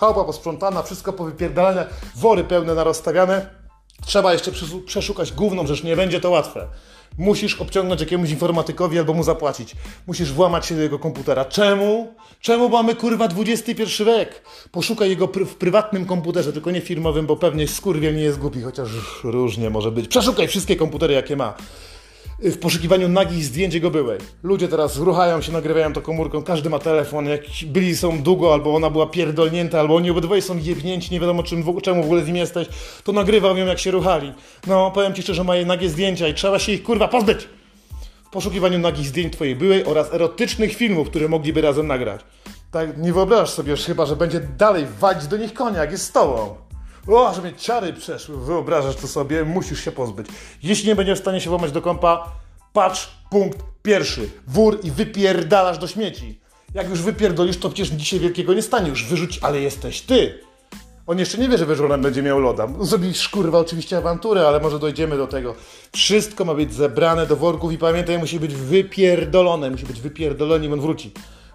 Chałupa 0.00 0.24
posprzątana, 0.24 0.82
wszystko 0.82 1.12
powypierdalane, 1.12 1.86
wory 2.16 2.44
pełne 2.44 2.74
narozstawiane. 2.74 3.57
Trzeba 4.06 4.32
jeszcze 4.32 4.52
przeszukać 4.86 5.32
główną 5.32 5.66
rzecz, 5.66 5.82
nie 5.82 5.96
będzie 5.96 6.20
to 6.20 6.30
łatwe. 6.30 6.66
Musisz 7.18 7.60
obciągnąć 7.60 8.00
jakiemuś 8.00 8.30
informatykowi 8.30 8.98
albo 8.98 9.14
mu 9.14 9.22
zapłacić. 9.22 9.76
Musisz 10.06 10.32
włamać 10.32 10.66
się 10.66 10.74
do 10.74 10.82
jego 10.82 10.98
komputera. 10.98 11.44
Czemu? 11.44 12.14
Czemu 12.40 12.68
mamy 12.68 12.94
kurwa 12.94 13.28
XXI 13.46 14.04
wiek? 14.04 14.42
Poszukaj 14.72 15.08
jego 15.08 15.28
pr 15.28 15.46
w 15.46 15.54
prywatnym 15.54 16.06
komputerze, 16.06 16.52
tylko 16.52 16.70
nie 16.70 16.80
firmowym, 16.80 17.26
bo 17.26 17.36
pewnie 17.36 17.68
skurwiel 17.68 18.16
nie 18.16 18.22
jest 18.22 18.38
głupi, 18.38 18.62
chociaż 18.62 18.88
różnie 19.24 19.70
może 19.70 19.90
być. 19.90 20.08
Przeszukaj 20.08 20.48
wszystkie 20.48 20.76
komputery, 20.76 21.14
jakie 21.14 21.36
ma 21.36 21.54
w 22.38 22.58
poszukiwaniu 22.58 23.08
nagich 23.08 23.44
zdjęć 23.44 23.74
jego 23.74 23.90
byłej. 23.90 24.18
Ludzie 24.42 24.68
teraz 24.68 24.96
ruchają 24.96 25.40
się, 25.40 25.52
nagrywają 25.52 25.92
to 25.92 26.00
komórką, 26.00 26.42
każdy 26.42 26.70
ma 26.70 26.78
telefon, 26.78 27.26
jak 27.26 27.40
byli 27.66 27.96
są 27.96 28.22
długo, 28.22 28.52
albo 28.52 28.74
ona 28.74 28.90
była 28.90 29.06
pierdolnięta, 29.06 29.80
albo 29.80 29.96
oni 29.96 30.10
obydwoje 30.10 30.42
są 30.42 30.58
jebnięci, 30.58 31.12
nie 31.12 31.20
wiadomo 31.20 31.42
czym, 31.42 31.64
czemu 31.82 32.02
w 32.02 32.04
ogóle 32.04 32.22
z 32.22 32.26
nim 32.26 32.36
jesteś, 32.36 32.68
to 33.04 33.12
nagrywał 33.12 33.56
ją 33.56 33.66
jak 33.66 33.78
się 33.78 33.90
ruchali. 33.90 34.32
No, 34.66 34.90
powiem 34.90 35.14
Ci 35.14 35.22
szczerze, 35.22 35.44
ma 35.44 35.52
nagie 35.66 35.88
zdjęcia 35.88 36.28
i 36.28 36.34
trzeba 36.34 36.58
się 36.58 36.72
ich 36.72 36.82
kurwa 36.82 37.08
pozbyć! 37.08 37.48
W 38.24 38.30
poszukiwaniu 38.30 38.78
nagich 38.78 39.06
zdjęć 39.06 39.32
Twojej 39.32 39.56
byłej 39.56 39.84
oraz 39.84 40.14
erotycznych 40.14 40.74
filmów, 40.74 41.08
które 41.10 41.28
mogliby 41.28 41.60
razem 41.60 41.86
nagrać. 41.86 42.20
Tak, 42.70 42.98
nie 42.98 43.12
wyobrażasz 43.12 43.50
sobie 43.50 43.70
już 43.70 43.80
chyba, 43.80 44.06
że 44.06 44.16
będzie 44.16 44.40
dalej 44.40 44.86
walić 45.00 45.26
do 45.26 45.36
nich 45.36 45.54
konia, 45.54 45.78
jak 45.78 45.90
jest 45.90 46.04
z 46.04 46.12
Tobą. 46.12 46.67
O, 47.08 47.34
że 47.34 47.54
ciary 47.54 47.92
przeszły, 47.92 48.36
wyobrażasz 48.36 48.96
to 48.96 49.08
sobie, 49.08 49.44
musisz 49.44 49.84
się 49.84 49.92
pozbyć. 49.92 50.26
Jeśli 50.62 50.88
nie 50.88 50.96
będziesz 50.96 51.18
w 51.18 51.22
stanie 51.22 51.40
się 51.40 51.50
włamać 51.50 51.72
do 51.72 51.82
kompa, 51.82 52.32
patrz 52.72 53.08
punkt 53.30 53.58
pierwszy. 53.82 54.30
Wór 54.46 54.78
i 54.82 54.90
wypierdalasz 54.90 55.78
do 55.78 55.86
śmieci. 55.86 56.40
Jak 56.74 56.88
już 56.88 57.02
wypierdolisz, 57.02 57.56
to 57.56 57.68
przecież 57.68 57.88
dzisiaj 57.88 58.20
wielkiego 58.20 58.54
nie 58.54 58.62
stanie. 58.62 58.88
Już 58.88 59.04
wyrzuć, 59.04 59.38
ale 59.42 59.60
jesteś 59.60 60.00
ty. 60.00 60.40
On 61.06 61.18
jeszcze 61.18 61.38
nie 61.38 61.48
wie, 61.48 61.58
że 61.58 61.66
wieczorem 61.66 62.02
będzie 62.02 62.22
miał 62.22 62.38
loda. 62.38 62.68
Zrobisz 62.80 63.28
kurwa 63.28 63.58
oczywiście 63.58 63.96
awanturę, 63.96 64.48
ale 64.48 64.60
może 64.60 64.78
dojdziemy 64.78 65.16
do 65.16 65.26
tego. 65.26 65.54
Wszystko 65.92 66.44
ma 66.44 66.54
być 66.54 66.74
zebrane 66.74 67.26
do 67.26 67.36
worków 67.36 67.72
i 67.72 67.78
pamiętaj, 67.78 68.18
musi 68.18 68.40
być 68.40 68.54
wypierdolone. 68.54 69.70
Musi 69.70 69.86
być 69.86 70.00
wypierdolone, 70.00 70.60
nim 70.60 70.72
on 70.72 70.80
wróci 70.80 71.12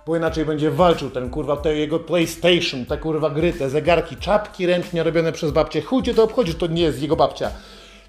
bo 0.07 0.15
inaczej 0.17 0.45
będzie 0.45 0.71
walczył 0.71 1.09
ten 1.09 1.29
kurwa, 1.29 1.57
te 1.57 1.75
jego 1.75 1.99
PlayStation, 1.99 2.85
te 2.85 2.97
kurwa 2.97 3.29
gry, 3.29 3.53
te 3.53 3.69
zegarki, 3.69 4.15
czapki 4.15 4.65
ręcznie 4.65 5.03
robione 5.03 5.31
przez 5.31 5.51
babcię. 5.51 5.81
Chuj 5.81 6.03
cię 6.03 6.13
to 6.13 6.23
obchodzi, 6.23 6.55
to 6.55 6.67
nie 6.67 6.81
jest 6.81 7.01
jego 7.01 7.15
babcia. 7.15 7.51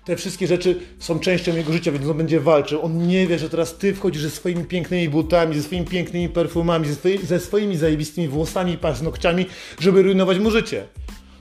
Te 0.04 0.16
wszystkie 0.16 0.46
rzeczy 0.46 0.80
są 0.98 1.18
częścią 1.18 1.57
jego 1.57 1.72
życia, 1.72 1.92
więc 1.92 2.07
on 2.07 2.16
będzie 2.16 2.40
walczył. 2.40 2.83
On 2.83 3.07
nie 3.07 3.26
wie, 3.26 3.38
że 3.38 3.50
teraz 3.50 3.74
ty 3.74 3.94
wchodzisz 3.94 4.22
ze 4.22 4.30
swoimi 4.30 4.64
pięknymi 4.64 5.09
butami, 5.09 5.57
ze 5.57 5.62
swoimi 5.62 5.87
pięknymi 5.87 6.28
perfumami, 6.28 6.87
ze, 6.87 6.94
swoi, 6.94 7.18
ze 7.18 7.40
swoimi 7.40 7.76
zajebistymi 7.76 8.28
włosami 8.28 8.72
i 8.72 8.78
paznokciami, 8.78 9.46
żeby 9.80 10.02
rujnować 10.02 10.38
mu 10.38 10.50
życie. 10.50 10.87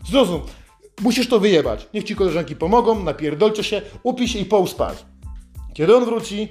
Zrozum, 0.09 0.41
musisz 1.01 1.27
to 1.27 1.39
wyjebać. 1.39 1.87
Niech 1.93 2.03
ci 2.03 2.15
koleżanki 2.15 2.55
pomogą, 2.55 3.03
napierdolcie 3.03 3.63
się, 3.63 3.81
upij 4.03 4.27
się 4.27 4.39
i 4.39 4.45
pouspać. 4.45 5.05
Kiedy 5.73 5.95
on 5.95 6.05
wróci, 6.05 6.49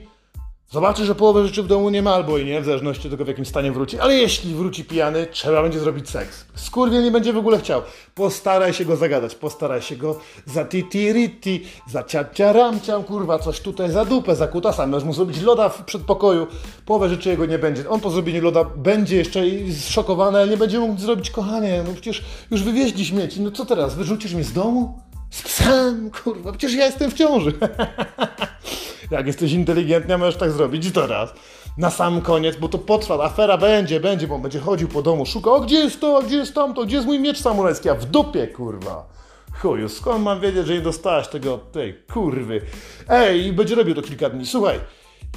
Zobaczy, 0.73 1.05
że 1.05 1.15
połowę 1.15 1.47
rzeczy 1.47 1.63
w 1.63 1.67
domu 1.67 1.91
nie 1.91 2.03
ma 2.03 2.15
albo 2.15 2.39
i 2.39 2.45
nie, 2.45 2.61
w 2.61 2.65
zależności 2.65 3.09
od 3.09 3.11
tego, 3.11 3.25
w 3.25 3.29
jakim 3.29 3.47
stanie 3.47 3.73
wróci. 3.73 3.99
Ale 3.99 4.15
jeśli 4.15 4.55
wróci 4.55 4.85
pijany, 4.85 5.27
trzeba 5.27 5.63
będzie 5.63 5.81
zrobić 5.81 6.11
seks. 6.11 6.45
Skurwiel 6.55 7.05
nie 7.05 7.11
będzie 7.11 7.33
w 7.33 7.37
ogóle 7.37 7.59
chciał. 7.59 7.83
Postaraj 8.15 8.73
się 8.73 8.85
go 8.85 8.97
zagadać, 8.97 9.35
postaraj 9.35 9.83
się 9.83 9.97
go 9.97 10.19
za 10.47 10.65
titi-riti, 10.65 11.61
za 11.89 12.03
ciaciaramciam, 12.03 13.05
kurwa, 13.05 13.39
coś 13.39 13.61
tutaj 13.61 13.91
za 13.91 14.05
dupę, 14.05 14.37
za 14.37 14.47
kutasa. 14.47 14.87
Możesz 14.87 15.05
mu 15.05 15.13
zrobić 15.13 15.43
loda 15.43 15.69
w 15.69 15.85
przedpokoju. 15.85 16.47
Połowę 16.87 17.09
rzeczy 17.09 17.29
jego 17.29 17.47
nie 17.47 17.59
będzie. 17.59 17.89
On 17.89 18.01
po 18.01 18.11
zrobieniu 18.11 18.43
loda 18.43 18.65
będzie 18.65 19.17
jeszcze 19.17 19.41
zszokowany, 19.81 20.39
ale 20.39 20.49
nie 20.49 20.57
będzie 20.57 20.79
mógł 20.79 21.01
zrobić, 21.01 21.31
kochanie, 21.31 21.83
no 21.87 21.93
przecież 21.93 22.25
już 22.51 22.63
wywieźli 22.63 23.05
śmieci. 23.07 23.41
No 23.41 23.51
co 23.51 23.65
teraz, 23.67 23.95
wyrzucisz 23.95 24.35
mnie 24.35 24.45
z 24.45 24.53
domu? 24.53 24.99
Z 25.31 25.43
psem, 25.43 26.11
kurwa, 26.25 26.53
przecież 26.53 26.75
ja 26.75 26.87
jestem 26.87 27.11
w 27.11 27.15
ciąży. 27.15 27.53
Jak 29.11 29.27
jesteś 29.27 29.53
inteligentny, 29.53 30.19
możesz 30.19 30.37
tak 30.37 30.51
zrobić 30.51 30.93
teraz. 30.93 31.35
Na 31.79 31.91
sam 31.91 32.21
koniec, 32.21 32.57
bo 32.57 32.69
to 32.69 32.79
potrwa, 32.79 33.25
afera 33.25 33.59
będzie, 33.59 34.01
będzie, 34.01 34.27
bo 34.27 34.35
on 34.35 34.43
będzie 34.43 34.61
chodził 34.61 34.89
po 34.89 35.03
domu, 35.03 35.27
szukał, 35.27 35.55
o 35.55 35.61
gdzie 35.61 35.77
jest 35.77 36.01
to, 36.01 36.23
gdzie 36.23 36.37
jest 36.37 36.55
tamto, 36.55 36.85
gdzie 36.85 36.97
jest 36.97 37.07
mój 37.07 37.21
miecz 37.21 37.41
samurajski, 37.41 37.89
a 37.89 37.95
w 37.95 38.05
dupie, 38.05 38.47
kurwa. 38.47 39.13
Chuju, 39.53 39.89
skąd 39.89 40.25
mam 40.25 40.41
wiedzieć, 40.41 40.67
że 40.67 40.75
nie 40.75 40.81
dostałeś 40.81 41.29
tego, 41.29 41.59
tej 41.59 41.95
kurwy. 42.13 42.61
Ej, 43.09 43.47
i 43.47 43.53
będzie 43.53 43.75
robił 43.75 43.95
to 43.95 44.03
kilka 44.03 44.31
dni. 44.31 44.47
Słuchaj, 44.47 44.81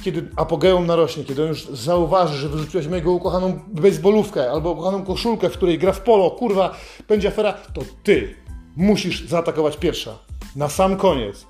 kiedy 0.02 0.28
apogeum 0.36 0.86
narośnie, 0.86 1.24
kiedy 1.24 1.42
on 1.42 1.48
już 1.48 1.66
zauważy, 1.66 2.36
że 2.36 2.48
wyrzuciłeś 2.48 2.86
mojego 2.86 3.12
ukochaną 3.12 3.60
baseballówkę 3.68 4.50
albo 4.50 4.70
ukochaną 4.70 5.04
koszulkę, 5.04 5.50
w 5.50 5.52
której 5.52 5.78
gra 5.78 5.92
w 5.92 6.00
polo, 6.00 6.30
kurwa, 6.30 6.74
będzie 7.08 7.28
afera, 7.28 7.52
to 7.52 7.82
ty 8.02 8.34
musisz 8.76 9.28
zaatakować 9.28 9.76
pierwsza. 9.76 10.18
Na 10.56 10.68
sam 10.68 10.96
koniec 10.96 11.46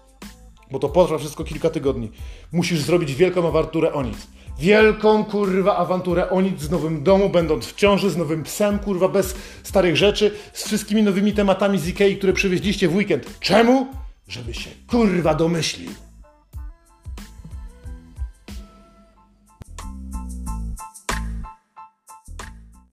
bo 0.71 0.79
to 0.79 0.89
potrwa 0.89 1.19
wszystko 1.19 1.45
kilka 1.45 1.71
tygodni. 1.71 2.11
Musisz 2.53 2.81
zrobić 2.81 3.15
wielką 3.15 3.49
awanturę 3.49 3.93
o 3.93 4.03
nic. 4.03 4.27
Wielką 4.59 5.25
kurwa 5.25 5.77
awanturę 5.77 6.31
o 6.31 6.41
nic 6.41 6.61
z 6.61 6.71
nowym 6.71 7.03
domu, 7.03 7.31
będąc 7.31 7.67
w 7.67 7.75
ciąży, 7.75 8.11
z 8.11 8.17
nowym 8.17 8.43
psem, 8.43 8.79
kurwa, 8.79 9.09
bez 9.09 9.35
starych 9.63 9.97
rzeczy, 9.97 10.31
z 10.53 10.65
wszystkimi 10.65 11.03
nowymi 11.03 11.33
tematami 11.33 11.79
z 11.79 11.89
Ikei, 11.89 12.17
które 12.17 12.33
przywieźliście 12.33 12.89
w 12.89 12.97
weekend. 12.97 13.41
Czemu? 13.41 13.87
Żeby 14.29 14.55
się 14.55 14.71
kurwa 14.87 15.35
domyślił. 15.35 16.06